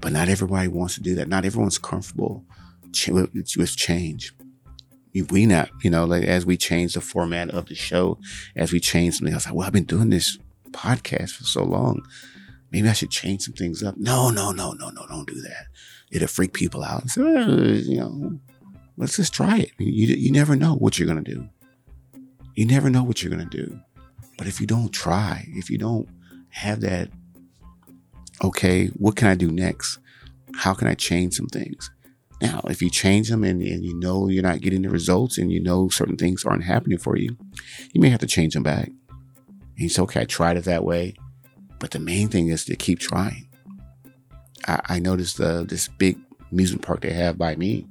But 0.00 0.12
not 0.12 0.30
everybody 0.30 0.66
wants 0.68 0.94
to 0.94 1.02
do 1.02 1.14
that. 1.16 1.28
Not 1.28 1.44
everyone's 1.44 1.76
comfortable 1.76 2.42
with 2.86 3.76
change. 3.76 4.32
We 5.30 5.44
not, 5.44 5.68
you 5.82 5.90
know, 5.90 6.06
like 6.06 6.24
as 6.24 6.46
we 6.46 6.56
change 6.56 6.94
the 6.94 7.02
format 7.02 7.50
of 7.50 7.66
the 7.66 7.74
show, 7.74 8.18
as 8.56 8.72
we 8.72 8.80
change 8.80 9.16
something, 9.16 9.34
was 9.34 9.44
like, 9.44 9.54
well, 9.54 9.66
I've 9.66 9.74
been 9.74 9.84
doing 9.84 10.08
this 10.08 10.38
podcast 10.70 11.32
for 11.32 11.44
so 11.44 11.62
long. 11.62 12.02
Maybe 12.74 12.88
I 12.88 12.92
should 12.92 13.12
change 13.12 13.42
some 13.42 13.54
things 13.54 13.84
up. 13.84 13.96
No, 13.96 14.30
no, 14.30 14.50
no, 14.50 14.72
no, 14.72 14.90
no, 14.90 15.06
don't 15.06 15.28
do 15.28 15.40
that. 15.42 15.66
It'll 16.10 16.26
freak 16.26 16.54
people 16.54 16.82
out. 16.82 17.08
So, 17.08 17.24
you 17.24 17.98
know, 17.98 18.40
let's 18.96 19.14
just 19.14 19.32
try 19.32 19.58
it. 19.58 19.70
You, 19.78 20.08
you 20.08 20.32
never 20.32 20.56
know 20.56 20.74
what 20.74 20.98
you're 20.98 21.06
going 21.06 21.22
to 21.22 21.34
do. 21.34 21.48
You 22.56 22.66
never 22.66 22.90
know 22.90 23.04
what 23.04 23.22
you're 23.22 23.30
going 23.30 23.48
to 23.48 23.56
do. 23.56 23.78
But 24.36 24.48
if 24.48 24.60
you 24.60 24.66
don't 24.66 24.88
try, 24.88 25.46
if 25.50 25.70
you 25.70 25.78
don't 25.78 26.08
have 26.48 26.80
that 26.80 27.10
okay, 28.42 28.88
what 28.88 29.14
can 29.14 29.28
I 29.28 29.36
do 29.36 29.52
next? 29.52 30.00
How 30.56 30.74
can 30.74 30.88
I 30.88 30.94
change 30.94 31.34
some 31.34 31.46
things? 31.46 31.92
Now, 32.42 32.60
if 32.64 32.82
you 32.82 32.90
change 32.90 33.28
them 33.28 33.44
and, 33.44 33.62
and 33.62 33.84
you 33.84 33.96
know 34.00 34.26
you're 34.26 34.42
not 34.42 34.62
getting 34.62 34.82
the 34.82 34.90
results 34.90 35.38
and 35.38 35.52
you 35.52 35.62
know 35.62 35.88
certain 35.90 36.16
things 36.16 36.44
aren't 36.44 36.64
happening 36.64 36.98
for 36.98 37.16
you, 37.16 37.36
you 37.92 38.00
may 38.00 38.08
have 38.08 38.18
to 38.18 38.26
change 38.26 38.54
them 38.54 38.64
back. 38.64 38.88
And 38.88 38.96
you 39.76 39.88
say, 39.88 40.02
okay, 40.02 40.22
I 40.22 40.24
tried 40.24 40.56
it 40.56 40.64
that 40.64 40.82
way. 40.82 41.14
But 41.84 41.90
the 41.90 41.98
main 41.98 42.28
thing 42.28 42.48
is 42.48 42.64
to 42.64 42.76
keep 42.76 42.98
trying. 42.98 43.46
I, 44.66 44.80
I 44.86 44.98
noticed 44.98 45.38
uh, 45.38 45.64
this 45.64 45.86
big 45.86 46.18
amusement 46.50 46.80
park 46.80 47.02
they 47.02 47.12
have 47.12 47.36
by 47.36 47.56
me. 47.56 47.86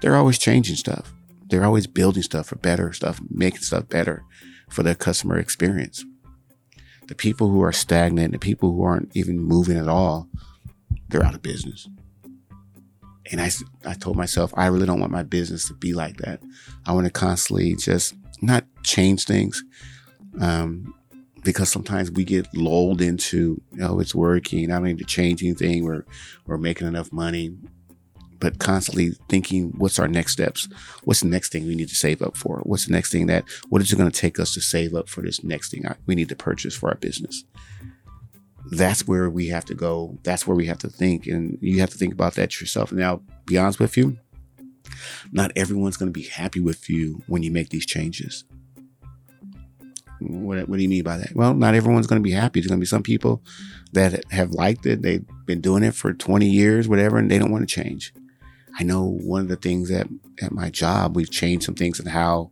They're 0.00 0.14
always 0.14 0.38
changing 0.38 0.76
stuff. 0.76 1.12
They're 1.48 1.64
always 1.64 1.88
building 1.88 2.22
stuff 2.22 2.46
for 2.46 2.54
better 2.54 2.92
stuff, 2.92 3.20
making 3.28 3.62
stuff 3.62 3.88
better 3.88 4.22
for 4.70 4.84
their 4.84 4.94
customer 4.94 5.36
experience 5.36 6.04
the 7.08 7.14
people 7.14 7.50
who 7.50 7.60
are 7.62 7.72
stagnant, 7.72 8.32
the 8.32 8.38
people 8.38 8.72
who 8.72 8.82
aren't 8.82 9.10
even 9.14 9.38
moving 9.38 9.76
at 9.76 9.88
all, 9.88 10.28
they're 11.08 11.24
out 11.24 11.34
of 11.34 11.42
business. 11.42 11.88
And 13.30 13.40
I, 13.40 13.50
I 13.84 13.94
told 13.94 14.16
myself, 14.16 14.54
I 14.56 14.68
really 14.68 14.86
don't 14.86 15.00
want 15.00 15.12
my 15.12 15.22
business 15.22 15.66
to 15.68 15.74
be 15.74 15.92
like 15.92 16.18
that. 16.18 16.40
I 16.86 16.92
want 16.92 17.06
to 17.06 17.10
constantly 17.10 17.74
just 17.74 18.14
not 18.40 18.64
change 18.84 19.24
things. 19.24 19.62
Um, 20.40 20.94
because 21.44 21.70
sometimes 21.70 22.10
we 22.10 22.24
get 22.24 22.46
lulled 22.54 23.00
into, 23.00 23.60
oh, 23.80 24.00
it's 24.00 24.14
working. 24.14 24.72
I 24.72 24.76
don't 24.76 24.84
need 24.84 24.98
to 24.98 25.04
change 25.04 25.42
anything. 25.42 25.84
We're, 25.84 26.04
we're 26.46 26.58
making 26.58 26.88
enough 26.88 27.12
money 27.12 27.56
but 28.44 28.58
constantly 28.58 29.12
thinking, 29.30 29.72
what's 29.78 29.98
our 29.98 30.06
next 30.06 30.32
steps? 30.32 30.68
What's 31.04 31.20
the 31.20 31.28
next 31.28 31.50
thing 31.50 31.66
we 31.66 31.74
need 31.74 31.88
to 31.88 31.94
save 31.94 32.20
up 32.20 32.36
for? 32.36 32.58
What's 32.64 32.84
the 32.84 32.92
next 32.92 33.10
thing 33.10 33.26
that, 33.28 33.44
what 33.70 33.80
is 33.80 33.90
it 33.90 33.96
going 33.96 34.10
to 34.10 34.20
take 34.20 34.38
us 34.38 34.52
to 34.52 34.60
save 34.60 34.94
up 34.94 35.08
for 35.08 35.22
this 35.22 35.42
next 35.42 35.70
thing 35.70 35.86
we 36.04 36.14
need 36.14 36.28
to 36.28 36.36
purchase 36.36 36.74
for 36.76 36.90
our 36.90 36.96
business? 36.96 37.44
That's 38.70 39.08
where 39.08 39.30
we 39.30 39.48
have 39.48 39.64
to 39.66 39.74
go. 39.74 40.18
That's 40.24 40.46
where 40.46 40.56
we 40.56 40.66
have 40.66 40.76
to 40.80 40.88
think. 40.88 41.26
And 41.26 41.56
you 41.62 41.80
have 41.80 41.88
to 41.90 41.96
think 41.96 42.12
about 42.12 42.34
that 42.34 42.60
yourself. 42.60 42.92
Now, 42.92 43.22
be 43.46 43.56
honest 43.56 43.80
with 43.80 43.96
you, 43.96 44.18
not 45.32 45.50
everyone's 45.56 45.96
going 45.96 46.12
to 46.12 46.18
be 46.18 46.28
happy 46.28 46.60
with 46.60 46.90
you 46.90 47.22
when 47.26 47.42
you 47.42 47.50
make 47.50 47.70
these 47.70 47.86
changes. 47.86 48.44
What, 50.20 50.68
what 50.68 50.76
do 50.76 50.82
you 50.82 50.88
mean 50.88 51.02
by 51.02 51.18
that? 51.18 51.34
Well, 51.34 51.54
not 51.54 51.74
everyone's 51.74 52.06
going 52.06 52.20
to 52.20 52.26
be 52.26 52.32
happy. 52.32 52.60
There's 52.60 52.68
going 52.68 52.78
to 52.78 52.82
be 52.82 52.86
some 52.86 53.02
people 53.02 53.42
that 53.92 54.24
have 54.32 54.52
liked 54.52 54.86
it. 54.86 55.02
They've 55.02 55.24
been 55.46 55.60
doing 55.60 55.82
it 55.82 55.94
for 55.94 56.12
20 56.12 56.46
years, 56.46 56.88
whatever, 56.88 57.18
and 57.18 57.30
they 57.30 57.38
don't 57.38 57.52
want 57.52 57.68
to 57.68 57.82
change. 57.82 58.12
I 58.78 58.82
know 58.82 59.04
one 59.04 59.42
of 59.42 59.48
the 59.48 59.56
things 59.56 59.88
that 59.88 60.08
at 60.42 60.52
my 60.52 60.70
job, 60.70 61.14
we've 61.14 61.30
changed 61.30 61.64
some 61.64 61.74
things 61.74 62.00
in 62.00 62.06
how 62.06 62.50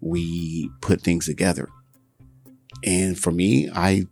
we 0.00 0.70
put 0.80 1.00
things 1.00 1.26
together. 1.26 1.68
And 2.84 3.18
for 3.18 3.32
me, 3.32 3.70
I 3.74 4.06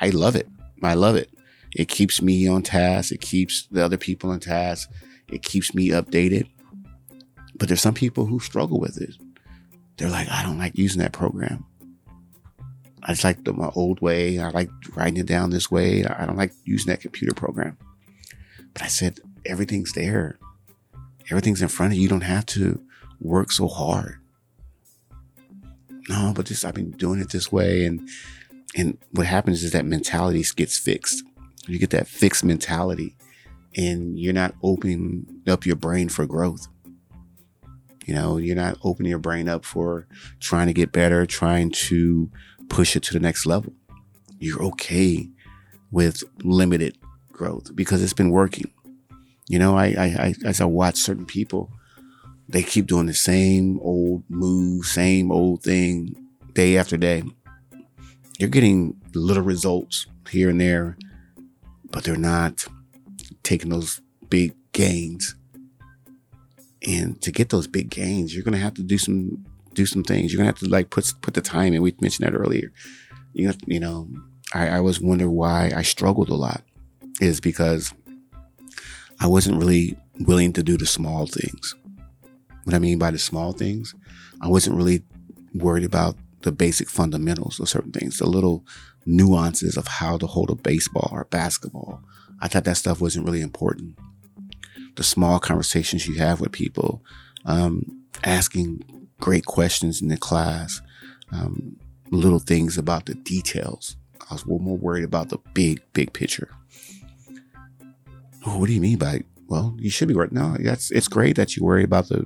I 0.00 0.10
love 0.10 0.36
it. 0.36 0.48
I 0.82 0.94
love 0.94 1.16
it. 1.16 1.30
It 1.74 1.88
keeps 1.88 2.20
me 2.20 2.48
on 2.48 2.62
task. 2.62 3.12
It 3.12 3.20
keeps 3.20 3.66
the 3.70 3.84
other 3.84 3.96
people 3.96 4.30
on 4.30 4.40
task. 4.40 4.90
It 5.28 5.42
keeps 5.42 5.74
me 5.74 5.88
updated. 5.90 6.48
But 7.54 7.68
there's 7.68 7.80
some 7.80 7.94
people 7.94 8.26
who 8.26 8.40
struggle 8.40 8.80
with 8.80 9.00
it. 9.00 9.14
They're 9.96 10.10
like, 10.10 10.28
I 10.30 10.42
don't 10.42 10.58
like 10.58 10.76
using 10.76 11.00
that 11.02 11.12
program. 11.12 11.64
I 13.02 13.12
just 13.12 13.24
like 13.24 13.44
the, 13.44 13.52
my 13.52 13.70
old 13.74 14.00
way. 14.00 14.38
I 14.38 14.50
like 14.50 14.70
writing 14.94 15.18
it 15.18 15.26
down 15.26 15.50
this 15.50 15.70
way. 15.70 16.04
I 16.04 16.26
don't 16.26 16.36
like 16.36 16.52
using 16.64 16.90
that 16.90 17.00
computer 17.00 17.34
program. 17.34 17.78
But 18.72 18.82
I 18.82 18.86
said, 18.86 19.20
everything's 19.46 19.92
there. 19.92 20.38
Everything's 21.30 21.62
in 21.62 21.68
front 21.68 21.92
of 21.92 21.96
you. 21.96 22.02
You 22.02 22.08
don't 22.08 22.20
have 22.22 22.46
to 22.46 22.80
work 23.20 23.52
so 23.52 23.68
hard. 23.68 24.16
No, 26.08 26.32
but 26.34 26.46
just 26.46 26.64
I've 26.64 26.74
been 26.74 26.90
doing 26.92 27.20
it 27.20 27.30
this 27.30 27.52
way. 27.52 27.84
And 27.84 28.08
and 28.76 28.98
what 29.12 29.26
happens 29.26 29.62
is 29.62 29.72
that 29.72 29.84
mentality 29.84 30.44
gets 30.56 30.78
fixed. 30.78 31.24
You 31.66 31.78
get 31.78 31.90
that 31.90 32.08
fixed 32.08 32.44
mentality 32.44 33.16
and 33.76 34.18
you're 34.18 34.32
not 34.32 34.54
opening 34.62 35.42
up 35.46 35.66
your 35.66 35.76
brain 35.76 36.08
for 36.08 36.26
growth. 36.26 36.68
You 38.06 38.14
know, 38.14 38.38
you're 38.38 38.56
not 38.56 38.78
opening 38.82 39.10
your 39.10 39.18
brain 39.18 39.48
up 39.48 39.64
for 39.64 40.06
trying 40.40 40.66
to 40.66 40.72
get 40.72 40.90
better, 40.90 41.26
trying 41.26 41.70
to 41.70 42.30
push 42.70 42.96
it 42.96 43.02
to 43.02 43.12
the 43.12 43.20
next 43.20 43.44
level. 43.44 43.74
You're 44.38 44.62
okay 44.62 45.28
with 45.90 46.22
limited 46.42 46.96
growth 47.30 47.76
because 47.76 48.02
it's 48.02 48.14
been 48.14 48.30
working. 48.30 48.70
You 49.48 49.58
know, 49.58 49.76
I, 49.76 49.86
I, 49.86 50.04
I 50.04 50.34
as 50.46 50.60
I 50.60 50.64
watch 50.64 50.96
certain 50.96 51.26
people, 51.26 51.70
they 52.48 52.62
keep 52.62 52.86
doing 52.86 53.06
the 53.06 53.14
same 53.14 53.78
old 53.80 54.22
move, 54.30 54.86
same 54.86 55.30
old 55.30 55.62
thing 55.62 56.14
day 56.54 56.78
after 56.78 56.96
day. 56.96 57.24
You're 58.38 58.48
getting 58.48 58.96
little 59.14 59.42
results 59.42 60.06
here 60.30 60.48
and 60.48 60.60
there, 60.60 60.96
but 61.90 62.04
they're 62.04 62.16
not 62.16 62.64
taking 63.42 63.70
those 63.70 64.00
big 64.30 64.54
gains. 64.72 65.34
And 66.86 67.20
to 67.20 67.30
get 67.30 67.50
those 67.50 67.66
big 67.66 67.90
gains, 67.90 68.34
you're 68.34 68.44
gonna 68.44 68.56
have 68.56 68.74
to 68.74 68.82
do 68.82 68.96
some 68.96 69.44
do 69.80 69.86
some 69.86 70.04
things. 70.04 70.32
You're 70.32 70.38
gonna 70.38 70.52
have 70.54 70.58
to 70.58 70.68
like 70.68 70.90
put 70.90 71.12
put 71.22 71.34
the 71.34 71.40
time 71.40 71.72
in. 71.72 71.82
We 71.82 71.94
mentioned 72.00 72.26
that 72.26 72.36
earlier. 72.36 72.72
You 73.32 73.48
know, 73.48 73.54
you 73.66 73.80
know, 73.80 74.08
I, 74.52 74.68
I 74.68 74.80
was 74.80 75.00
wondering 75.00 75.32
why 75.32 75.72
I 75.74 75.82
struggled 75.82 76.28
a 76.28 76.34
lot 76.34 76.62
is 77.20 77.40
because 77.40 77.94
I 79.20 79.26
wasn't 79.26 79.58
really 79.58 79.96
willing 80.20 80.52
to 80.54 80.62
do 80.62 80.76
the 80.76 80.86
small 80.86 81.26
things. 81.26 81.74
What 82.64 82.74
I 82.74 82.78
mean 82.78 82.98
by 82.98 83.10
the 83.10 83.18
small 83.18 83.52
things, 83.52 83.94
I 84.42 84.48
wasn't 84.48 84.76
really 84.76 85.02
worried 85.54 85.84
about 85.84 86.16
the 86.42 86.52
basic 86.52 86.88
fundamentals 86.88 87.60
of 87.60 87.68
certain 87.68 87.92
things, 87.92 88.18
the 88.18 88.26
little 88.26 88.64
nuances 89.06 89.76
of 89.76 89.86
how 89.86 90.18
to 90.18 90.26
hold 90.26 90.50
a 90.50 90.54
baseball 90.54 91.08
or 91.12 91.24
basketball. 91.24 92.02
I 92.40 92.48
thought 92.48 92.64
that 92.64 92.76
stuff 92.76 93.00
wasn't 93.00 93.26
really 93.26 93.40
important. 93.40 93.98
The 94.96 95.02
small 95.02 95.38
conversations 95.38 96.06
you 96.06 96.16
have 96.18 96.40
with 96.40 96.52
people, 96.52 97.02
um, 97.44 97.82
asking 98.24 98.99
great 99.20 99.46
questions 99.46 100.02
in 100.02 100.08
the 100.08 100.16
class, 100.16 100.80
um, 101.32 101.76
little 102.10 102.38
things 102.38 102.76
about 102.76 103.06
the 103.06 103.14
details. 103.14 103.96
I 104.30 104.34
was 104.34 104.46
more 104.46 104.76
worried 104.76 105.04
about 105.04 105.28
the 105.28 105.38
big, 105.54 105.80
big 105.92 106.12
picture. 106.12 106.50
What 108.44 108.66
do 108.66 108.72
you 108.72 108.80
mean 108.80 108.98
by? 108.98 109.22
Well, 109.48 109.74
you 109.78 109.90
should 109.90 110.08
be 110.08 110.14
worried. 110.14 110.32
No, 110.32 110.56
that's 110.58 110.90
it's 110.90 111.08
great 111.08 111.36
that 111.36 111.56
you 111.56 111.64
worry 111.64 111.84
about 111.84 112.08
the 112.08 112.24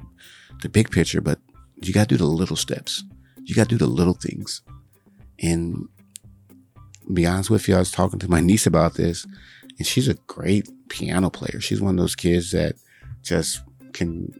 the 0.62 0.68
big 0.68 0.90
picture, 0.90 1.20
but 1.20 1.38
you 1.82 1.92
got 1.92 2.08
to 2.08 2.14
do 2.14 2.18
the 2.18 2.26
little 2.26 2.56
steps. 2.56 3.02
You 3.44 3.54
got 3.54 3.68
to 3.68 3.76
do 3.76 3.78
the 3.78 3.86
little 3.90 4.14
things. 4.14 4.62
And 5.42 5.88
be 7.12 7.26
honest 7.26 7.50
with 7.50 7.68
you, 7.68 7.76
I 7.76 7.80
was 7.80 7.90
talking 7.90 8.18
to 8.20 8.30
my 8.30 8.40
niece 8.40 8.66
about 8.66 8.94
this, 8.94 9.26
and 9.78 9.86
she's 9.86 10.08
a 10.08 10.14
great 10.26 10.68
piano 10.88 11.30
player. 11.30 11.60
She's 11.60 11.80
one 11.80 11.98
of 11.98 12.02
those 12.02 12.16
kids 12.16 12.52
that 12.52 12.76
just 13.22 13.62
can 13.92 14.32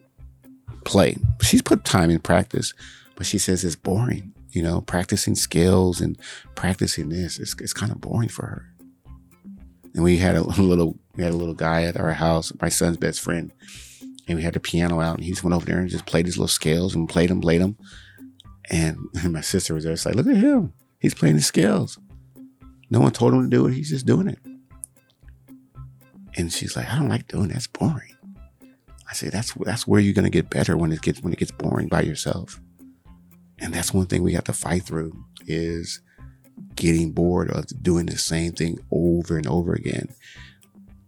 play. 0.85 1.17
She's 1.43 1.63
put 1.63 1.85
time 1.85 2.11
in 2.11 2.21
practice, 2.21 2.75
but 3.17 3.27
she 3.27 3.39
says 3.39 3.65
it's 3.65 3.77
boring. 3.77 4.33
You 4.51 4.63
know, 4.63 4.83
practicing 4.83 5.35
skills 5.35 6.01
and 6.01 6.17
practicing 6.55 7.09
this, 7.09 7.39
it's, 7.39 7.55
it's 7.61 7.73
kind 7.73 7.91
of 7.91 8.01
boring 8.01 8.29
for 8.29 8.47
her. 8.47 8.67
And 9.95 10.05
we 10.05 10.19
had 10.19 10.37
a 10.37 10.43
little, 10.61 10.99
we 11.17 11.25
had 11.25 11.33
a 11.33 11.37
little 11.37 11.55
guy 11.55 11.85
at 11.85 11.97
our 11.97 12.13
house, 12.13 12.53
my 12.61 12.69
son's 12.69 12.97
best 12.97 13.21
friend, 13.21 13.53
and 14.29 14.37
we 14.37 14.45
had 14.45 14.55
the 14.55 14.61
piano 14.61 15.01
out, 15.01 15.17
and 15.17 15.25
he 15.25 15.31
just 15.31 15.43
went 15.43 15.55
over 15.55 15.67
there 15.67 15.81
and 15.81 15.89
just 15.89 16.07
played 16.07 16.27
his 16.27 16.37
little 16.37 16.49
scales 16.49 16.95
and 16.95 17.09
played 17.09 17.31
them, 17.31 17.41
played 17.41 17.61
them. 17.61 17.77
And, 18.71 18.99
and 19.23 19.33
my 19.33 19.41
sister 19.41 19.75
was 19.75 19.85
there. 19.85 19.93
It's 19.93 20.07
like, 20.07 20.15
look 20.15 20.27
at 20.27 20.37
him, 20.37 20.73
he's 21.01 21.15
playing 21.15 21.37
the 21.37 21.43
scales. 21.43 21.99
No 22.91 23.01
one 23.01 23.13
told 23.13 23.35
him 23.35 23.43
to 23.43 23.49
do 23.49 23.67
it. 23.67 23.75
He's 23.75 23.91
just 23.91 24.07
doing 24.07 24.29
it. 24.29 24.39
And 26.37 26.53
she's 26.53 26.77
like, 26.77 26.89
I 26.89 26.97
don't 26.97 27.09
like 27.09 27.27
doing 27.29 27.49
that. 27.49 27.57
It's 27.57 27.67
boring. 27.67 28.14
I 29.09 29.15
say 29.15 29.29
that's 29.29 29.53
that's 29.55 29.87
where 29.87 30.01
you're 30.01 30.15
gonna 30.15 30.31
get 30.31 30.51
better 30.51 30.77
when 30.77 30.93
it 30.93 31.03
gets 31.03 31.21
when 31.21 31.33
it 31.33 31.39
gets 31.39 31.51
boring 31.51 31.89
by 31.89 32.03
yourself. 32.03 32.61
And 33.59 33.73
that's 33.73 33.95
one 33.95 34.07
thing 34.07 34.23
we 34.23 34.35
have 34.35 34.45
to 34.45 34.53
fight 34.53 34.83
through 34.83 35.13
is 35.47 36.01
getting 36.77 37.13
bored 37.13 37.51
of 37.51 37.67
doing 37.83 38.07
the 38.07 38.19
same 38.19 38.53
thing 38.53 38.79
over 38.91 39.37
and 39.37 39.47
over 39.47 39.73
again. 39.73 40.09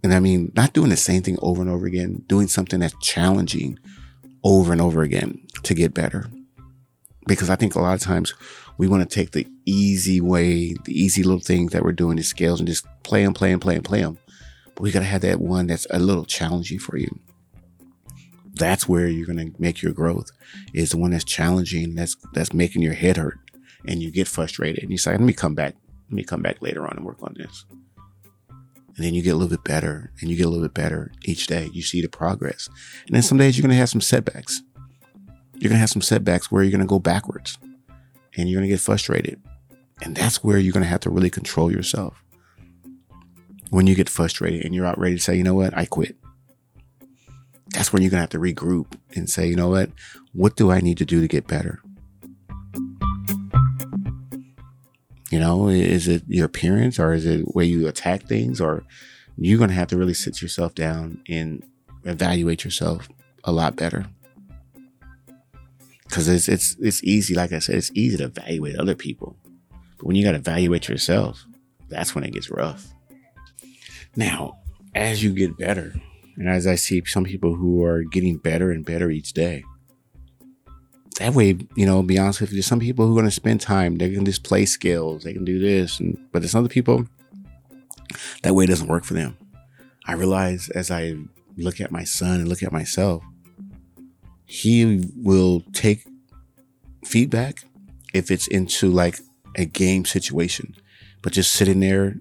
And 0.02 0.14
I 0.14 0.20
mean, 0.20 0.52
not 0.54 0.72
doing 0.72 0.90
the 0.90 0.96
same 0.96 1.22
thing 1.22 1.38
over 1.42 1.60
and 1.60 1.70
over 1.70 1.86
again, 1.86 2.22
doing 2.28 2.46
something 2.46 2.80
that's 2.80 2.94
challenging 3.00 3.78
over 4.44 4.72
and 4.72 4.80
over 4.80 5.02
again 5.02 5.44
to 5.64 5.74
get 5.74 5.94
better. 5.94 6.30
Because 7.26 7.50
I 7.50 7.56
think 7.56 7.74
a 7.74 7.80
lot 7.80 7.94
of 7.94 8.00
times 8.00 8.34
we 8.78 8.86
want 8.86 9.08
to 9.08 9.12
take 9.12 9.32
the 9.32 9.46
easy 9.64 10.20
way, 10.20 10.74
the 10.84 10.92
easy 10.92 11.24
little 11.24 11.40
things 11.40 11.72
that 11.72 11.82
we're 11.82 11.92
doing, 11.92 12.16
the 12.16 12.22
scales, 12.22 12.60
and 12.60 12.68
just 12.68 12.86
play 13.02 13.24
them, 13.24 13.34
play 13.34 13.50
them, 13.50 13.58
play 13.58 13.74
them, 13.74 13.82
play 13.82 14.02
them. 14.02 14.18
But 14.76 14.82
we 14.82 14.92
got 14.92 15.00
to 15.00 15.06
have 15.06 15.22
that 15.22 15.40
one 15.40 15.66
that's 15.66 15.86
a 15.90 15.98
little 15.98 16.24
challenging 16.24 16.78
for 16.78 16.96
you 16.96 17.18
that's 18.56 18.88
where 18.88 19.06
you're 19.06 19.26
going 19.26 19.52
to 19.52 19.60
make 19.60 19.82
your 19.82 19.92
growth 19.92 20.30
is 20.74 20.90
the 20.90 20.96
one 20.96 21.10
that's 21.10 21.24
challenging 21.24 21.94
that's 21.94 22.16
that's 22.32 22.52
making 22.52 22.82
your 22.82 22.94
head 22.94 23.16
hurt 23.16 23.38
and 23.86 24.02
you 24.02 24.10
get 24.10 24.26
frustrated 24.26 24.82
and 24.82 24.90
you 24.90 24.98
say 24.98 25.12
let 25.12 25.20
me 25.20 25.32
come 25.32 25.54
back 25.54 25.74
let 26.08 26.14
me 26.14 26.22
come 26.22 26.42
back 26.42 26.62
later 26.62 26.86
on 26.86 26.96
and 26.96 27.04
work 27.04 27.22
on 27.22 27.34
this. 27.36 27.64
And 28.96 29.04
then 29.04 29.12
you 29.12 29.22
get 29.22 29.30
a 29.30 29.34
little 29.34 29.50
bit 29.50 29.64
better 29.64 30.12
and 30.20 30.30
you 30.30 30.36
get 30.36 30.46
a 30.46 30.48
little 30.48 30.64
bit 30.64 30.74
better 30.74 31.12
each 31.24 31.46
day. 31.46 31.68
You 31.72 31.82
see 31.82 32.00
the 32.00 32.08
progress. 32.08 32.68
And 33.06 33.14
then 33.14 33.22
some 33.22 33.38
days 33.38 33.56
you're 33.56 33.62
going 33.62 33.74
to 33.74 33.78
have 33.78 33.90
some 33.90 34.00
setbacks. 34.00 34.62
You're 35.54 35.68
going 35.68 35.76
to 35.76 35.80
have 35.80 35.90
some 35.90 36.02
setbacks 36.02 36.50
where 36.50 36.62
you're 36.62 36.70
going 36.70 36.80
to 36.80 36.86
go 36.86 36.98
backwards 36.98 37.58
and 38.36 38.48
you're 38.48 38.60
going 38.60 38.68
to 38.68 38.74
get 38.74 38.80
frustrated. 38.80 39.42
And 40.00 40.16
that's 40.16 40.44
where 40.44 40.58
you're 40.58 40.72
going 40.72 40.84
to 40.84 40.88
have 40.88 41.00
to 41.00 41.10
really 41.10 41.30
control 41.30 41.70
yourself. 41.70 42.22
When 43.70 43.86
you 43.86 43.94
get 43.94 44.08
frustrated 44.08 44.64
and 44.64 44.74
you're 44.74 44.86
out 44.86 44.98
ready 44.98 45.16
to 45.16 45.22
say 45.22 45.34
you 45.34 45.42
know 45.42 45.54
what? 45.54 45.76
I 45.76 45.86
quit 45.86 46.16
that's 47.76 47.92
when 47.92 48.00
you're 48.00 48.10
going 48.10 48.18
to 48.18 48.22
have 48.22 48.30
to 48.30 48.38
regroup 48.38 48.94
and 49.14 49.28
say, 49.28 49.46
you 49.46 49.54
know 49.54 49.68
what? 49.68 49.90
What 50.32 50.56
do 50.56 50.70
I 50.70 50.80
need 50.80 50.96
to 50.96 51.04
do 51.04 51.20
to 51.20 51.28
get 51.28 51.46
better? 51.46 51.82
You 55.30 55.38
know, 55.38 55.68
is 55.68 56.08
it 56.08 56.22
your 56.26 56.46
appearance 56.46 56.98
or 56.98 57.12
is 57.12 57.26
it 57.26 57.42
where 57.54 57.66
you 57.66 57.86
attack 57.86 58.22
things? 58.22 58.62
Or 58.62 58.82
you're 59.36 59.58
going 59.58 59.68
to 59.68 59.76
have 59.76 59.88
to 59.88 59.98
really 59.98 60.14
sit 60.14 60.40
yourself 60.40 60.74
down 60.74 61.22
and 61.28 61.62
evaluate 62.04 62.64
yourself 62.64 63.10
a 63.44 63.52
lot 63.52 63.76
better. 63.76 64.06
Because 66.04 66.28
it's, 66.28 66.48
it's, 66.48 66.76
it's 66.80 67.04
easy, 67.04 67.34
like 67.34 67.52
I 67.52 67.58
said, 67.58 67.74
it's 67.74 67.92
easy 67.94 68.16
to 68.16 68.24
evaluate 68.24 68.76
other 68.76 68.94
people. 68.94 69.36
But 69.98 70.06
when 70.06 70.16
you 70.16 70.24
got 70.24 70.32
to 70.32 70.38
evaluate 70.38 70.88
yourself, 70.88 71.44
that's 71.90 72.14
when 72.14 72.24
it 72.24 72.32
gets 72.32 72.50
rough. 72.50 72.86
Now, 74.14 74.60
as 74.94 75.22
you 75.22 75.34
get 75.34 75.58
better, 75.58 75.92
and 76.36 76.48
as 76.48 76.66
I 76.66 76.74
see 76.74 77.02
some 77.04 77.24
people 77.24 77.54
who 77.54 77.82
are 77.84 78.02
getting 78.02 78.36
better 78.36 78.70
and 78.70 78.84
better 78.84 79.10
each 79.10 79.32
day. 79.32 79.64
That 81.18 81.32
way, 81.32 81.56
you 81.74 81.86
know, 81.86 82.02
be 82.02 82.18
honest 82.18 82.42
with 82.42 82.50
you, 82.50 82.56
there's 82.56 82.66
some 82.66 82.80
people 82.80 83.06
who 83.06 83.18
are 83.18 83.22
to 83.22 83.30
spend 83.30 83.62
time. 83.62 83.96
They 83.96 84.12
can 84.12 84.26
just 84.26 84.44
play 84.44 84.66
skills. 84.66 85.24
They 85.24 85.32
can 85.32 85.46
do 85.46 85.58
this. 85.58 85.98
And, 85.98 86.18
but 86.30 86.42
there's 86.42 86.54
other 86.54 86.68
people 86.68 87.06
that 88.42 88.54
way 88.54 88.66
doesn't 88.66 88.88
work 88.88 89.04
for 89.04 89.14
them. 89.14 89.36
I 90.06 90.12
realize 90.12 90.68
as 90.68 90.90
I 90.90 91.16
look 91.56 91.80
at 91.80 91.90
my 91.90 92.04
son 92.04 92.40
and 92.40 92.48
look 92.48 92.62
at 92.62 92.70
myself, 92.70 93.24
he 94.44 95.04
will 95.16 95.62
take 95.72 96.06
feedback 97.02 97.64
if 98.12 98.30
it's 98.30 98.46
into 98.46 98.90
like 98.90 99.18
a 99.56 99.64
game 99.64 100.04
situation, 100.04 100.76
but 101.22 101.32
just 101.32 101.54
sitting 101.54 101.80
there 101.80 102.16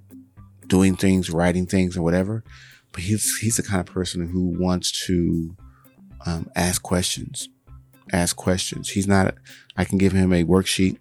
doing 0.67 0.95
things, 0.95 1.29
writing 1.29 1.65
things, 1.65 1.97
or 1.97 2.01
whatever 2.01 2.43
but 2.95 3.03
he's 3.03 3.37
he's 3.39 3.57
the 3.57 3.63
kind 3.63 3.81
of 3.81 3.93
person 3.93 4.29
who 4.29 4.45
wants 4.57 5.05
to 5.05 5.53
um, 6.25 6.49
ask 6.55 6.81
questions, 6.81 7.49
ask 8.13 8.37
questions. 8.37 8.89
He's 8.89 9.05
not. 9.05 9.35
I 9.75 9.83
can 9.83 9.97
give 9.97 10.13
him 10.13 10.31
a 10.31 10.45
worksheet. 10.45 10.97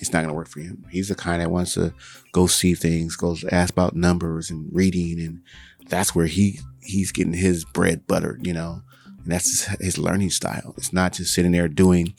It's 0.00 0.12
not 0.12 0.20
going 0.20 0.28
to 0.28 0.34
work 0.34 0.46
for 0.46 0.60
him. 0.60 0.86
He's 0.88 1.08
the 1.08 1.16
kind 1.16 1.42
that 1.42 1.50
wants 1.50 1.74
to 1.74 1.92
go 2.30 2.46
see 2.46 2.74
things, 2.74 3.16
goes 3.16 3.44
ask 3.50 3.72
about 3.72 3.96
numbers 3.96 4.50
and 4.50 4.68
reading, 4.72 5.18
and 5.18 5.42
that's 5.88 6.14
where 6.14 6.26
he 6.26 6.60
he's 6.80 7.10
getting 7.10 7.32
his 7.32 7.64
bread 7.64 8.06
buttered. 8.06 8.46
You 8.46 8.52
know, 8.52 8.82
And 9.24 9.32
that's 9.32 9.64
his, 9.80 9.98
learning 9.98 10.30
style. 10.30 10.74
It's 10.76 10.92
not 10.92 11.14
just 11.14 11.34
sitting 11.34 11.50
there 11.50 11.66
doing 11.66 12.14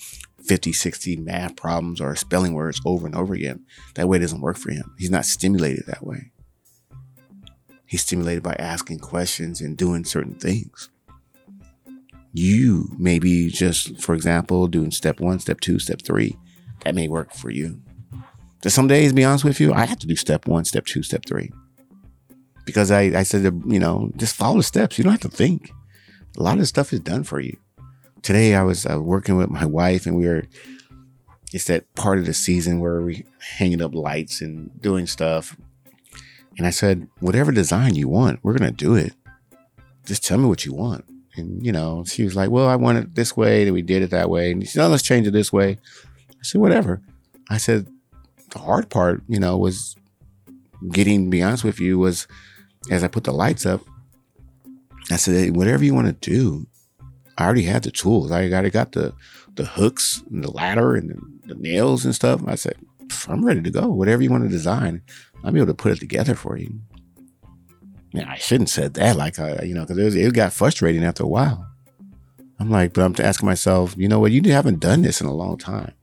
50, 0.46 0.74
60 0.74 1.16
math 1.16 1.56
problems 1.56 2.02
or 2.02 2.14
spelling 2.18 2.54
words 2.56 2.82
over 2.86 3.08
and 3.08 3.16
over 3.16 3.34
again. 3.34 3.66
That 3.96 4.10
way 4.10 4.20
doesn't 4.20 4.42
work 4.42 4.58
for 4.58 4.72
him. 4.72 4.94
He's 4.98 5.12
not 5.12 5.24
stimulated 5.24 5.86
that 5.88 6.06
way. 6.06 6.33
He's 7.94 8.02
stimulated 8.02 8.42
by 8.42 8.56
asking 8.58 9.02
questions 9.02 9.62
and 9.62 9.78
doing 9.78 10.04
certain 10.04 10.34
things. 10.34 10.90
You 12.32 12.90
maybe 12.98 13.50
just, 13.50 14.02
for 14.02 14.16
example, 14.16 14.66
doing 14.66 14.90
step 14.90 15.20
one, 15.20 15.38
step 15.38 15.60
two, 15.60 15.78
step 15.78 16.02
three. 16.02 16.36
That 16.80 16.96
may 16.96 17.08
work 17.08 17.36
for 17.36 17.52
you. 17.52 17.84
There's 18.64 18.74
some 18.74 18.88
days, 18.88 19.14
be 19.14 19.24
honest 19.24 19.46
with 19.46 19.60
you, 19.60 19.76
I 19.76 19.86
have 19.86 20.00
to 20.00 20.08
do 20.08 20.16
step 20.16 20.48
one, 20.48 20.66
step 20.66 20.88
two, 20.88 21.04
step 21.04 21.26
three. 21.28 21.52
Because 22.66 22.90
I, 22.90 23.02
I 23.02 23.22
said, 23.22 23.44
you 23.44 23.78
know, 23.78 24.12
just 24.18 24.36
follow 24.36 24.58
the 24.58 24.64
steps. 24.64 24.98
You 24.98 25.04
don't 25.04 25.14
have 25.14 25.32
to 25.32 25.38
think. 25.38 25.70
A 26.36 26.42
lot 26.42 26.54
of 26.54 26.62
the 26.62 26.66
stuff 26.66 26.94
is 26.94 27.00
done 27.00 27.24
for 27.24 27.40
you. 27.40 27.56
Today, 28.24 28.56
I 28.56 28.64
was 28.64 28.88
uh, 28.88 29.00
working 29.00 29.38
with 29.38 29.52
my 29.52 29.66
wife, 29.68 30.08
and 30.08 30.18
we 30.18 30.26
were, 30.26 30.46
it's 31.54 31.66
that 31.66 31.94
part 31.94 32.18
of 32.18 32.26
the 32.26 32.34
season 32.34 32.80
where 32.80 33.02
we 33.02 33.28
hanging 33.38 33.84
up 33.84 33.94
lights 33.94 34.42
and 34.42 34.82
doing 34.82 35.06
stuff. 35.06 35.56
And 36.58 36.68
I 36.68 36.70
said, 36.70 37.08
whatever 37.20 37.52
design 37.52 37.96
you 37.96 38.08
want, 38.08 38.40
we're 38.44 38.58
going 38.58 38.72
to 38.72 38.86
do 38.86 38.96
it. 38.96 39.14
Just 40.06 40.24
tell 40.24 40.38
me 40.38 40.46
what 40.46 40.66
you 40.66 40.74
want. 40.74 41.06
And, 41.36 41.66
you 41.66 41.72
know, 41.72 42.04
she 42.06 42.24
was 42.24 42.36
like, 42.36 42.52
well, 42.52 42.68
I 42.68 42.76
want 42.76 43.00
it 43.00 43.16
this 43.16 43.36
way. 43.36 43.64
And 43.64 43.74
we 43.74 43.82
did 43.82 44.04
it 44.04 44.12
that 44.12 44.30
way. 44.30 44.52
And 44.52 44.62
she 44.62 44.68
said, 44.68 44.82
no, 44.82 44.90
let's 44.90 45.04
change 45.04 45.26
it 45.26 45.32
this 45.32 45.52
way. 45.52 45.78
I 46.30 46.44
said, 46.44 46.62
whatever. 46.62 47.02
I 47.50 47.58
said, 47.58 47.88
the 48.52 48.60
hard 48.60 48.90
part, 48.90 49.24
you 49.28 49.40
know, 49.40 49.58
was 49.58 49.96
getting, 50.92 51.26
to 51.26 51.30
be 51.30 51.42
honest 51.42 51.64
with 51.64 51.80
you, 51.80 51.98
was 51.98 52.28
as 52.92 53.04
I 53.04 53.08
put 53.08 53.24
the 53.24 53.32
lights 53.32 53.66
up, 53.66 53.82
I 55.10 55.16
said, 55.16 55.36
hey, 55.36 55.50
whatever 55.50 55.84
you 55.84 55.96
want 55.96 56.08
to 56.08 56.30
do, 56.30 56.68
I 57.38 57.46
already 57.46 57.64
had 57.64 57.84
the 57.84 57.92
tools. 57.92 58.32
I 58.32 58.44
already 58.50 58.70
got 58.70 58.92
the, 58.92 59.14
the 59.56 59.66
hooks 59.66 60.24
and 60.30 60.44
the 60.44 60.52
ladder 60.52 60.96
and 60.96 61.10
the, 61.10 61.54
the 61.54 61.60
nails 61.60 62.06
and 62.06 62.14
stuff. 62.14 62.42
I 62.46 62.56
said, 62.56 62.76
I'm 63.28 63.44
ready 63.44 63.62
to 63.62 63.72
go. 63.72 63.88
Whatever 63.88 64.22
you 64.22 64.30
want 64.30 64.44
to 64.44 64.50
design, 64.50 65.02
I'll 65.44 65.52
be 65.52 65.60
able 65.60 65.68
to 65.68 65.74
put 65.74 65.92
it 65.92 66.00
together 66.00 66.36
for 66.36 66.58
you. 66.58 66.80
Yeah, 68.14 68.30
I 68.30 68.38
shouldn't 68.38 68.70
said 68.70 68.94
that, 68.94 69.16
like, 69.16 69.40
I, 69.40 69.64
you 69.64 69.74
know, 69.74 69.86
because 69.86 70.16
it, 70.16 70.26
it 70.26 70.34
got 70.34 70.54
frustrating 70.54 71.04
after 71.04 71.24
a 71.24 71.28
while. 71.28 71.68
I'm 72.60 72.70
like, 72.70 72.94
but 72.94 73.04
I'm 73.04 73.16
asking 73.18 73.48
myself, 73.48 73.96
you 73.98 74.08
know 74.08 74.20
what? 74.20 74.32
You 74.32 74.42
haven't 74.52 74.80
done 74.80 75.02
this 75.02 75.20
in 75.20 75.28
a 75.28 75.34
long 75.34 75.58
time. 75.58 75.94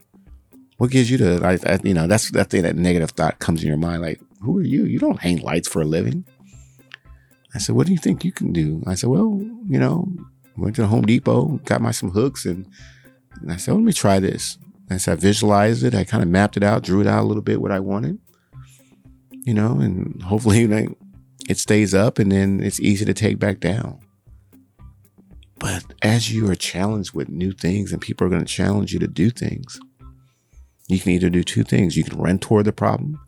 What 0.76 0.90
gives 0.90 1.10
you 1.10 1.18
the, 1.18 1.44
I, 1.44 1.72
I, 1.72 1.78
you 1.84 1.94
know, 1.94 2.06
that's 2.06 2.30
that 2.32 2.50
thing, 2.50 2.62
that 2.62 2.74
negative 2.74 3.12
thought 3.12 3.38
comes 3.38 3.62
in 3.62 3.68
your 3.68 3.76
mind. 3.76 4.02
Like, 4.02 4.20
who 4.42 4.58
are 4.58 4.62
you? 4.62 4.84
You 4.86 4.98
don't 4.98 5.20
hang 5.20 5.38
lights 5.38 5.68
for 5.68 5.80
a 5.80 5.84
living. 5.86 6.24
I 7.54 7.58
said, 7.58 7.76
what 7.76 7.86
do 7.86 7.92
you 7.92 7.98
think 7.98 8.24
you 8.24 8.32
can 8.32 8.52
do? 8.52 8.82
I 8.86 8.94
said, 8.94 9.10
well, 9.10 9.40
you 9.68 9.78
know, 9.78 10.08
went 10.56 10.76
to 10.76 10.82
the 10.82 10.88
Home 10.88 11.06
Depot, 11.06 11.60
got 11.64 11.80
my 11.80 11.92
some 11.92 12.10
hooks, 12.10 12.44
and, 12.44 12.66
and 13.40 13.52
I 13.52 13.56
said, 13.56 13.74
let 13.74 13.84
me 13.84 13.92
try 13.92 14.18
this. 14.18 14.58
And 14.88 15.00
so 15.00 15.12
I 15.12 15.14
visualized 15.14 15.84
it. 15.84 15.94
I 15.94 16.04
kind 16.04 16.22
of 16.22 16.28
mapped 16.28 16.56
it 16.56 16.64
out, 16.64 16.82
drew 16.82 17.00
it 17.00 17.06
out 17.06 17.22
a 17.22 17.26
little 17.26 17.42
bit 17.42 17.60
what 17.60 17.70
I 17.70 17.78
wanted 17.78 18.18
you 19.44 19.54
know, 19.54 19.78
and 19.80 20.22
hopefully 20.22 20.66
like, 20.66 20.88
it 21.48 21.58
stays 21.58 21.94
up 21.94 22.18
and 22.18 22.30
then 22.30 22.62
it's 22.62 22.80
easy 22.80 23.04
to 23.04 23.14
take 23.14 23.38
back 23.38 23.60
down. 23.60 24.00
But 25.58 25.84
as 26.00 26.32
you 26.32 26.50
are 26.50 26.54
challenged 26.54 27.12
with 27.12 27.28
new 27.28 27.52
things 27.52 27.92
and 27.92 28.00
people 28.00 28.26
are 28.26 28.30
going 28.30 28.44
to 28.44 28.46
challenge 28.46 28.92
you 28.92 28.98
to 28.98 29.06
do 29.06 29.30
things, 29.30 29.78
you 30.88 30.98
can 30.98 31.12
either 31.12 31.28
do 31.28 31.44
two 31.44 31.64
things. 31.64 31.96
You 31.96 32.04
can 32.04 32.18
run 32.18 32.38
toward 32.38 32.64
the 32.64 32.72
problem 32.72 33.20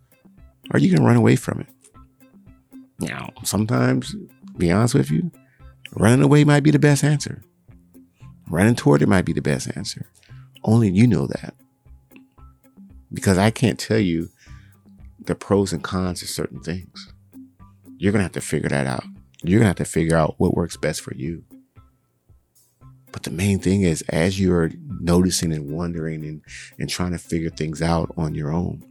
or 0.73 0.79
you 0.79 0.93
can 0.93 1.05
run 1.05 1.17
away 1.17 1.37
from 1.37 1.61
it. 1.61 1.69
Now, 2.99 3.31
sometimes, 3.45 4.15
be 4.57 4.71
honest 4.71 4.95
with 4.95 5.11
you, 5.11 5.31
running 5.95 6.23
away 6.23 6.45
might 6.45 6.63
be 6.63 6.71
the 6.71 6.79
best 6.79 7.05
answer. 7.05 7.43
Running 8.49 8.75
toward 8.75 9.03
it 9.03 9.09
might 9.09 9.25
be 9.25 9.33
the 9.33 9.43
best 9.43 9.75
answer. 9.77 10.07
Only 10.65 10.91
you 10.91 11.07
know 11.07 11.27
that. 11.27 11.55
Because 13.13 13.37
I 13.37 13.51
can't 13.51 13.79
tell 13.79 13.99
you 13.99 14.31
the 15.27 15.35
pros 15.35 15.73
and 15.73 15.83
cons 15.83 16.23
of 16.23 16.29
certain 16.29 16.61
things. 16.61 17.13
You're 17.97 18.13
going 18.13 18.21
to 18.21 18.25
have 18.25 18.33
to 18.33 18.41
figure 18.41 18.69
that 18.69 18.87
out. 18.87 19.05
You're 19.43 19.61
going 19.61 19.75
to 19.75 19.81
have 19.81 19.87
to 19.89 19.93
figure 19.93 20.17
out 20.17 20.35
what 20.39 20.55
works 20.55 20.77
best 20.77 21.01
for 21.01 21.15
you. 21.15 21.45
But 23.13 23.25
the 23.25 23.31
main 23.31 23.59
thing 23.59 23.83
is, 23.83 24.03
as 24.09 24.41
you're 24.41 24.71
noticing 25.01 25.53
and 25.53 25.71
wondering 25.71 26.25
and, 26.25 26.43
and 26.79 26.89
trying 26.89 27.13
to 27.13 27.19
figure 27.19 27.51
things 27.51 27.83
out 27.83 28.13
on 28.17 28.35
your 28.35 28.53
own 28.53 28.83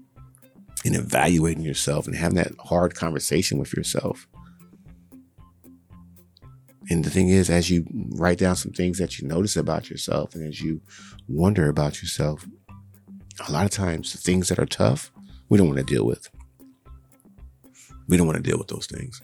and 0.86 0.96
evaluating 0.96 1.64
yourself 1.64 2.08
and 2.08 2.16
having 2.16 2.38
that 2.38 2.54
hard 2.60 2.96
conversation 2.96 3.58
with 3.58 3.74
yourself. 3.74 4.28
And 6.90 7.04
the 7.04 7.10
thing 7.10 7.30
is, 7.30 7.50
as 7.50 7.70
you 7.70 7.86
write 8.16 8.38
down 8.38 8.56
some 8.56 8.74
things 8.74 8.98
that 8.98 9.20
you 9.20 9.28
notice 9.28 9.56
about 9.56 9.90
yourself 9.90 10.36
and 10.36 10.48
as 10.48 10.62
you 10.62 10.82
wonder 11.28 11.70
about 11.70 12.02
yourself, 12.02 12.46
a 13.48 13.52
lot 13.52 13.66
of 13.66 13.72
times 13.72 14.12
the 14.12 14.18
things 14.18 14.50
that 14.50 14.60
are 14.60 14.66
tough 14.66 15.12
we 15.52 15.58
don't 15.58 15.68
want 15.68 15.80
to 15.80 15.86
deal 15.86 16.06
with. 16.06 16.30
We 18.08 18.16
don't 18.16 18.26
want 18.26 18.38
to 18.38 18.50
deal 18.50 18.58
with 18.58 18.70
those 18.70 18.88
things. 18.88 19.22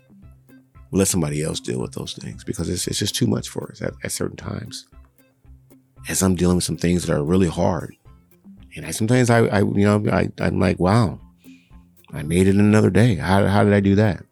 Let 0.92 1.08
somebody 1.08 1.42
else 1.42 1.62
deal 1.62 1.80
with 1.80 1.94
those 1.94 2.14
things 2.14 2.44
because 2.44 2.68
it's, 2.68 2.86
it's 2.86 3.00
just 3.00 3.16
too 3.16 3.28
much 3.28 3.48
for 3.48 3.72
us 3.72 3.82
at, 3.82 3.94
at 4.04 4.12
certain 4.12 4.36
times. 4.36 4.88
As 6.10 6.22
I'm 6.22 6.36
dealing 6.36 6.58
with 6.58 6.66
some 6.66 6.76
things 6.76 7.06
that 7.06 7.16
are 7.16 7.24
really 7.24 7.48
hard, 7.48 7.96
and 8.76 8.86
I 8.86 8.92
sometimes 8.92 9.30
I, 9.30 9.46
I 9.46 9.60
you 9.60 9.86
know 9.86 10.04
I, 10.12 10.30
I'm 10.40 10.60
like, 10.60 10.80
wow, 10.80 11.20
I 12.12 12.24
made 12.24 12.48
it 12.48 12.56
another 12.56 12.90
day. 12.90 13.16
How, 13.16 13.46
how 13.48 13.64
did 13.64 13.74
I 13.74 13.80
do 13.80 13.96
that? 13.96 14.24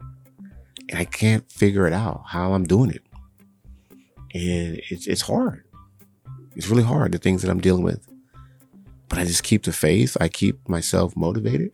And 0.90 1.00
I 1.00 1.06
can't 1.06 1.50
figure 1.50 1.88
it 1.88 1.94
out 1.94 2.24
how 2.28 2.54
I'm 2.54 2.66
doing 2.66 2.92
it. 2.92 3.04
And 4.34 4.82
it's 4.90 5.08
it's 5.08 5.22
hard. 5.22 5.64
It's 6.58 6.68
really 6.68 6.84
hard 6.84 7.14
the 7.14 7.20
things 7.20 7.42
that 7.42 7.52
I'm 7.52 7.62
dealing 7.62 7.84
with. 7.84 8.06
But 9.08 9.20
I 9.20 9.24
just 9.24 9.44
keep 9.44 9.64
the 9.64 9.72
faith. 9.72 10.18
I 10.20 10.28
keep 10.28 10.68
myself 10.68 11.16
motivated. 11.16 11.72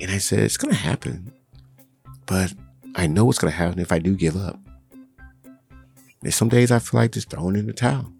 And 0.00 0.10
I 0.10 0.18
said, 0.18 0.40
it's 0.40 0.56
going 0.56 0.74
to 0.74 0.80
happen. 0.80 1.32
But 2.26 2.54
I 2.94 3.06
know 3.06 3.24
what's 3.24 3.38
going 3.38 3.52
to 3.52 3.58
happen 3.58 3.78
if 3.78 3.92
I 3.92 3.98
do 3.98 4.16
give 4.16 4.36
up. 4.36 4.58
There's 6.22 6.36
some 6.36 6.48
days 6.48 6.70
I 6.70 6.78
feel 6.78 7.00
like 7.00 7.12
just 7.12 7.30
throwing 7.30 7.56
in 7.56 7.66
the 7.66 7.72
towel, 7.72 8.12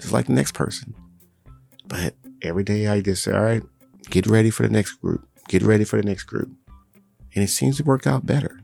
just 0.00 0.12
like 0.12 0.26
the 0.26 0.32
next 0.32 0.54
person. 0.54 0.94
But 1.86 2.14
every 2.42 2.64
day 2.64 2.86
I 2.86 3.00
just 3.00 3.24
say, 3.24 3.32
all 3.32 3.42
right, 3.42 3.62
get 4.10 4.26
ready 4.26 4.50
for 4.50 4.62
the 4.62 4.72
next 4.72 4.92
group, 4.94 5.26
get 5.48 5.62
ready 5.62 5.84
for 5.84 6.00
the 6.00 6.06
next 6.06 6.24
group. 6.24 6.50
And 7.34 7.44
it 7.44 7.48
seems 7.48 7.76
to 7.78 7.84
work 7.84 8.06
out 8.06 8.26
better. 8.26 8.60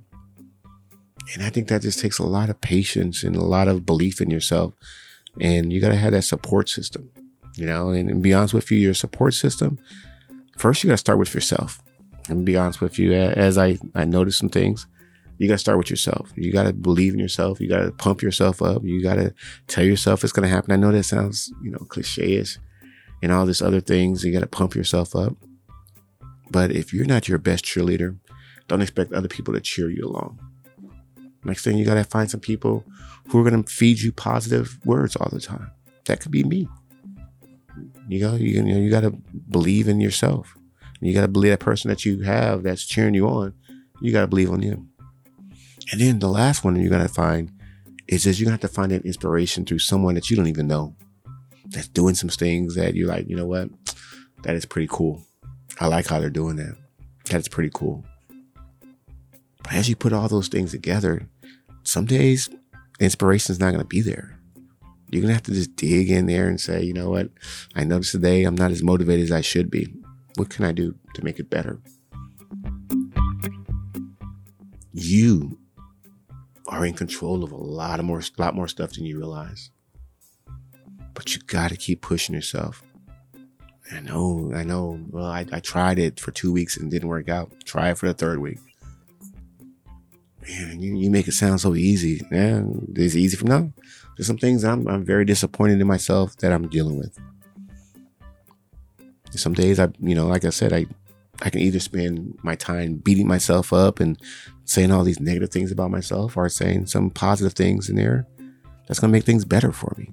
And 1.35 1.43
I 1.43 1.51
think 1.51 1.69
that 1.69 1.83
just 1.83 1.99
takes 1.99 2.19
a 2.19 2.27
lot 2.27 2.51
of 2.51 2.61
patience 2.61 3.23
and 3.23 3.37
a 3.37 3.45
lot 3.45 3.69
of 3.69 3.87
belief 3.87 4.21
in 4.21 4.31
yourself. 4.31 4.75
And 5.41 5.73
you 5.73 5.81
got 5.81 5.89
to 5.89 5.97
have 5.97 6.13
that 6.13 6.23
support 6.23 6.69
system, 6.69 7.11
you 7.57 7.67
know, 7.67 7.91
and, 7.91 8.09
and 8.09 8.23
be 8.23 8.35
honest 8.35 8.55
with 8.55 8.71
you, 8.71 8.79
your 8.79 8.95
support 8.95 9.35
system, 9.35 9.79
first 10.57 10.83
you 10.83 10.89
got 10.89 10.95
to 10.95 10.99
start 10.99 11.19
with 11.19 11.35
yourself. 11.35 11.82
And 12.29 12.45
be 12.45 12.57
honest 12.57 12.81
with 12.81 12.99
you, 12.99 13.13
as 13.13 13.59
I, 13.59 13.79
I 13.95 14.05
noticed 14.05 14.39
some 14.39 14.49
things, 14.49 14.87
you 15.39 15.49
got 15.49 15.55
to 15.55 15.59
start 15.59 15.79
with 15.79 15.91
yourself. 15.91 16.33
You 16.37 16.53
got 16.53 16.65
to 16.65 16.73
believe 16.73 17.15
in 17.15 17.19
yourself. 17.19 17.61
You 17.61 17.69
got 17.69 17.83
to 17.83 17.91
pump 17.91 18.23
yourself 18.23 18.63
up. 18.63 18.85
You 18.85 19.03
got 19.03 19.17
to 19.17 19.35
tell 19.67 19.85
yourself 19.85 20.23
it's 20.23 20.33
going 20.33 20.49
to 20.49 20.55
happen. 20.55 20.73
I 20.73 20.77
know 20.77 20.93
that 20.93 21.03
sounds, 21.03 21.53
you 21.63 21.71
know, 21.71 21.79
cliche-ish 21.79 22.59
and 23.23 23.33
all 23.33 23.45
this 23.45 23.61
other 23.61 23.81
things. 23.81 24.25
You 24.25 24.33
got 24.33 24.41
to 24.41 24.47
pump 24.47 24.75
yourself 24.75 25.17
up. 25.17 25.35
But 26.51 26.71
if 26.71 26.93
you're 26.93 27.07
not 27.07 27.29
your 27.29 27.39
best 27.39 27.65
cheerleader, 27.65 28.19
don't 28.69 28.83
expect 28.83 29.13
other 29.13 29.29
people 29.29 29.53
to 29.55 29.61
cheer 29.61 29.91
you 29.91 30.07
along. 30.07 30.39
Next 31.45 31.65
thing 31.65 31.77
you 31.77 31.85
got 31.85 31.95
to 31.95 32.05
find 32.05 32.31
some 32.31 32.41
people 32.41 32.85
who 33.29 33.41
are 33.41 33.49
going 33.49 33.65
to 33.65 33.69
feed 33.69 34.01
you 34.01 34.13
positive 34.13 34.79
words 34.85 35.17
all 35.17 35.29
the 35.33 35.41
time. 35.41 35.71
That 36.05 36.21
could 36.21 36.31
be 36.31 36.45
me. 36.45 36.69
You 38.09 38.21
know, 38.21 38.35
you, 38.35 38.47
you 38.47 38.63
know, 38.63 38.79
you 38.79 38.91
got 38.91 39.01
to 39.01 39.11
believe 39.51 39.89
in 39.89 40.01
yourself. 40.01 40.57
You 41.03 41.15
got 41.15 41.23
to 41.23 41.29
believe 41.29 41.51
that 41.51 41.61
person 41.61 41.89
that 41.89 42.05
you 42.05 42.23
have 42.23 42.63
that's 42.63 42.87
cheering 42.87 43.15
you 43.15 43.27
on. 43.27 43.55
You 44.01 44.13
got 44.13 44.23
to 44.23 44.27
believe 44.29 44.51
on 44.51 44.61
them. 44.61 44.91
And 45.91 46.01
then 46.01 46.21
the 46.21 46.29
last 46.29 46.65
one 46.65 46.77
you're 46.77 46.91
going 46.91 47.07
to 47.07 47.13
find 47.13 47.51
is 48.07 48.25
just 48.25 48.39
you're 48.39 48.47
going 48.47 48.59
to 48.59 48.63
have 48.63 48.71
to 48.71 48.75
find 48.75 48.93
that 48.93 49.05
inspiration 49.05 49.65
through 49.65 49.81
someone 49.81 50.15
that 50.15 50.31
you 50.31 50.37
don't 50.37 50.47
even 50.47 50.69
know 50.69 50.95
that's 51.67 51.89
doing 51.89 52.15
some 52.15 52.29
things 52.29 52.75
that 52.77 52.95
you're 52.95 53.09
like, 53.09 53.29
you 53.29 53.37
know 53.37 53.47
what? 53.47 53.69
That 54.43 54.55
is 54.55 54.65
pretty 54.65 54.89
cool. 54.91 55.23
I 55.81 55.87
like 55.87 56.07
how 56.07 56.21
they're 56.21 56.31
doing 56.31 56.57
that. 56.57 56.77
That's 57.25 57.49
pretty 57.49 57.71
cool. 57.73 58.05
But 59.63 59.73
as 59.73 59.89
you 59.89 59.97
put 59.97 60.13
all 60.13 60.29
those 60.29 60.49
things 60.49 60.73
together, 60.73 61.29
some 61.85 62.05
days 62.05 62.49
inspiration 63.01 63.53
is 63.53 63.61
not 63.61 63.71
going 63.71 63.81
to 63.81 63.87
be 63.87 64.01
there. 64.01 64.39
You're 65.11 65.23
going 65.23 65.29
to 65.29 65.35
have 65.35 65.43
to 65.45 65.53
just 65.53 65.77
dig 65.77 66.11
in 66.11 66.27
there 66.27 66.49
and 66.49 66.61
say, 66.61 66.83
you 66.83 66.93
know 66.93 67.11
what? 67.11 67.29
I 67.75 67.85
noticed 67.85 68.13
today 68.13 68.45
I'm 68.45 68.55
not 68.55 68.71
as 68.71 68.83
motivated 68.83 69.25
as 69.25 69.33
I 69.33 69.41
should 69.41 69.71
be. 69.71 69.93
What 70.37 70.51
can 70.51 70.65
I 70.65 70.73
do 70.73 70.95
to 71.15 71.25
make 71.25 71.39
it 71.39 71.51
better? 71.51 71.81
You 74.93 75.59
are 76.69 76.87
in 76.87 76.95
control 76.95 77.45
of 77.45 77.53
a 77.53 77.57
lot 77.57 78.01
of 78.01 78.07
more, 78.07 78.23
lot 78.39 78.55
more 78.55 78.69
stuff 78.69 78.93
than 78.93 79.05
you 79.05 79.19
realize. 79.19 79.71
But 81.15 81.35
you 81.35 81.43
got 81.43 81.71
to 81.71 81.77
keep 81.77 82.01
pushing 82.01 82.35
yourself. 82.35 82.83
I 83.91 84.01
know, 84.01 84.53
I 84.55 84.65
know. 84.65 84.99
Well, 85.11 85.27
I, 85.27 85.47
I 85.53 85.61
tried 85.61 85.99
it 85.99 86.19
for 86.19 86.31
two 86.31 86.51
weeks 86.51 86.77
and 86.77 86.91
didn't 86.91 87.09
work 87.09 87.29
out. 87.29 87.53
Try 87.65 87.91
it 87.91 87.99
for 87.99 88.07
the 88.07 88.15
third 88.15 88.39
week. 88.39 88.59
man, 90.49 90.81
you, 90.81 90.97
you 90.97 91.11
make 91.11 91.29
it 91.29 91.33
sound 91.33 91.61
so 91.61 91.75
easy. 91.75 92.23
Yeah, 92.31 92.63
it's 92.95 93.17
easy 93.17 93.37
from 93.37 93.49
now. 93.49 93.73
There's 94.17 94.27
some 94.27 94.39
things 94.39 94.65
I'm, 94.65 94.89
I'm 94.89 95.05
very 95.05 95.25
disappointed 95.25 95.81
in 95.81 95.87
myself 95.87 96.37
that 96.39 96.53
I'm 96.53 96.69
dealing 96.69 96.99
with. 96.99 97.19
Some 99.35 99.55
days 99.55 99.81
I, 99.81 99.89
you 100.01 100.15
know, 100.15 100.27
like 100.27 100.45
I 100.45 100.51
said, 100.51 100.73
I, 100.73 100.87
I 101.41 101.51
can 101.51 101.61
either 101.61 101.81
spend 101.81 102.39
my 102.43 102.55
time 102.55 102.97
beating 102.97 103.27
myself 103.27 103.73
up 103.73 104.01
and 104.01 104.21
saying 104.65 104.91
all 104.91 105.05
these 105.05 105.21
negative 105.21 105.51
things 105.51 105.73
about 105.73 105.91
myself 105.91 106.37
or 106.37 106.49
saying 106.49 106.87
some 106.87 107.11
positive 107.11 107.55
things 107.55 107.89
in 107.89 107.97
there 107.97 108.27
that's 108.87 109.01
going 109.01 109.11
to 109.11 109.17
make 109.17 109.25
things 109.25 109.45
better 109.45 109.73
for 109.73 109.95
me. 109.97 110.11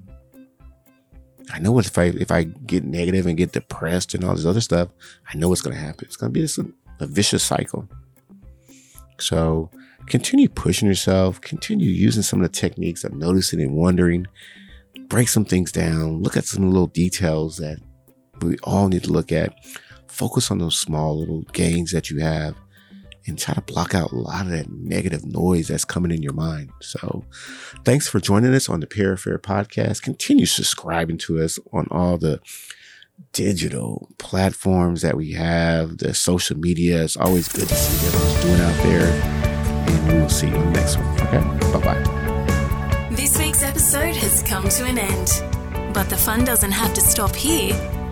I 1.51 1.59
know 1.59 1.77
if 1.79 1.97
I 1.97 2.05
if 2.05 2.31
I 2.31 2.43
get 2.43 2.83
negative 2.83 3.25
and 3.25 3.37
get 3.37 3.53
depressed 3.53 4.13
and 4.13 4.23
all 4.23 4.35
this 4.35 4.45
other 4.45 4.61
stuff, 4.61 4.89
I 5.27 5.35
know 5.35 5.49
what's 5.49 5.61
going 5.61 5.75
to 5.75 5.81
happen. 5.81 6.05
It's 6.05 6.15
going 6.15 6.31
to 6.31 6.33
be 6.33 6.41
this, 6.41 6.59
a 6.99 7.07
vicious 7.07 7.43
cycle. 7.43 7.89
So 9.19 9.69
continue 10.05 10.47
pushing 10.47 10.87
yourself, 10.87 11.41
continue 11.41 11.89
using 11.89 12.23
some 12.23 12.41
of 12.41 12.51
the 12.51 12.57
techniques 12.57 13.03
of 13.03 13.13
noticing 13.13 13.61
and 13.61 13.75
wondering, 13.75 14.27
break 15.07 15.27
some 15.27 15.45
things 15.45 15.71
down, 15.71 16.21
look 16.21 16.37
at 16.37 16.45
some 16.45 16.71
little 16.71 16.87
details 16.87 17.57
that 17.57 17.79
we 18.43 18.57
all 18.63 18.87
need 18.87 19.03
to 19.03 19.11
look 19.11 19.31
at. 19.31 19.53
Focus 20.07 20.51
on 20.51 20.57
those 20.57 20.77
small 20.77 21.17
little 21.17 21.43
gains 21.53 21.91
that 21.91 22.09
you 22.09 22.19
have 22.19 22.55
and 23.25 23.37
try 23.37 23.53
to 23.53 23.61
block 23.61 23.93
out 23.93 24.11
a 24.11 24.15
lot 24.15 24.45
of 24.45 24.51
that 24.51 24.69
negative 24.69 25.25
noise 25.25 25.67
that's 25.67 25.85
coming 25.85 26.11
in 26.11 26.23
your 26.23 26.33
mind. 26.33 26.71
So, 26.81 27.23
thanks 27.85 28.07
for 28.07 28.19
joining 28.19 28.53
us 28.53 28.67
on 28.69 28.79
the 28.79 28.87
Parafair 28.87 29.37
podcast. 29.37 30.01
Continue 30.01 30.45
subscribing 30.45 31.17
to 31.19 31.41
us 31.41 31.59
on 31.71 31.87
all 31.91 32.17
the 32.17 32.41
digital 33.33 34.09
platforms 34.17 35.01
that 35.01 35.15
we 35.15 35.33
have, 35.33 35.97
the 35.97 36.13
social 36.13 36.57
media. 36.57 37.03
It's 37.03 37.17
always 37.17 37.47
good 37.47 37.67
to 37.67 37.75
see 37.75 38.05
what 38.05 38.15
everyone's 38.15 38.43
doing 38.43 38.61
out 38.61 38.83
there. 38.83 39.89
And 39.89 40.07
we 40.07 40.19
will 40.19 40.29
see 40.29 40.47
you 40.47 40.57
next 40.71 40.97
one. 40.97 41.21
Okay. 41.21 41.71
Bye 41.71 42.03
bye. 42.03 43.09
This 43.11 43.37
week's 43.37 43.63
episode 43.63 44.15
has 44.15 44.43
come 44.43 44.67
to 44.69 44.85
an 44.85 44.97
end. 44.97 45.93
But 45.93 46.09
the 46.09 46.17
fun 46.17 46.45
doesn't 46.45 46.71
have 46.71 46.93
to 46.93 47.01
stop 47.01 47.35
here. 47.35 47.73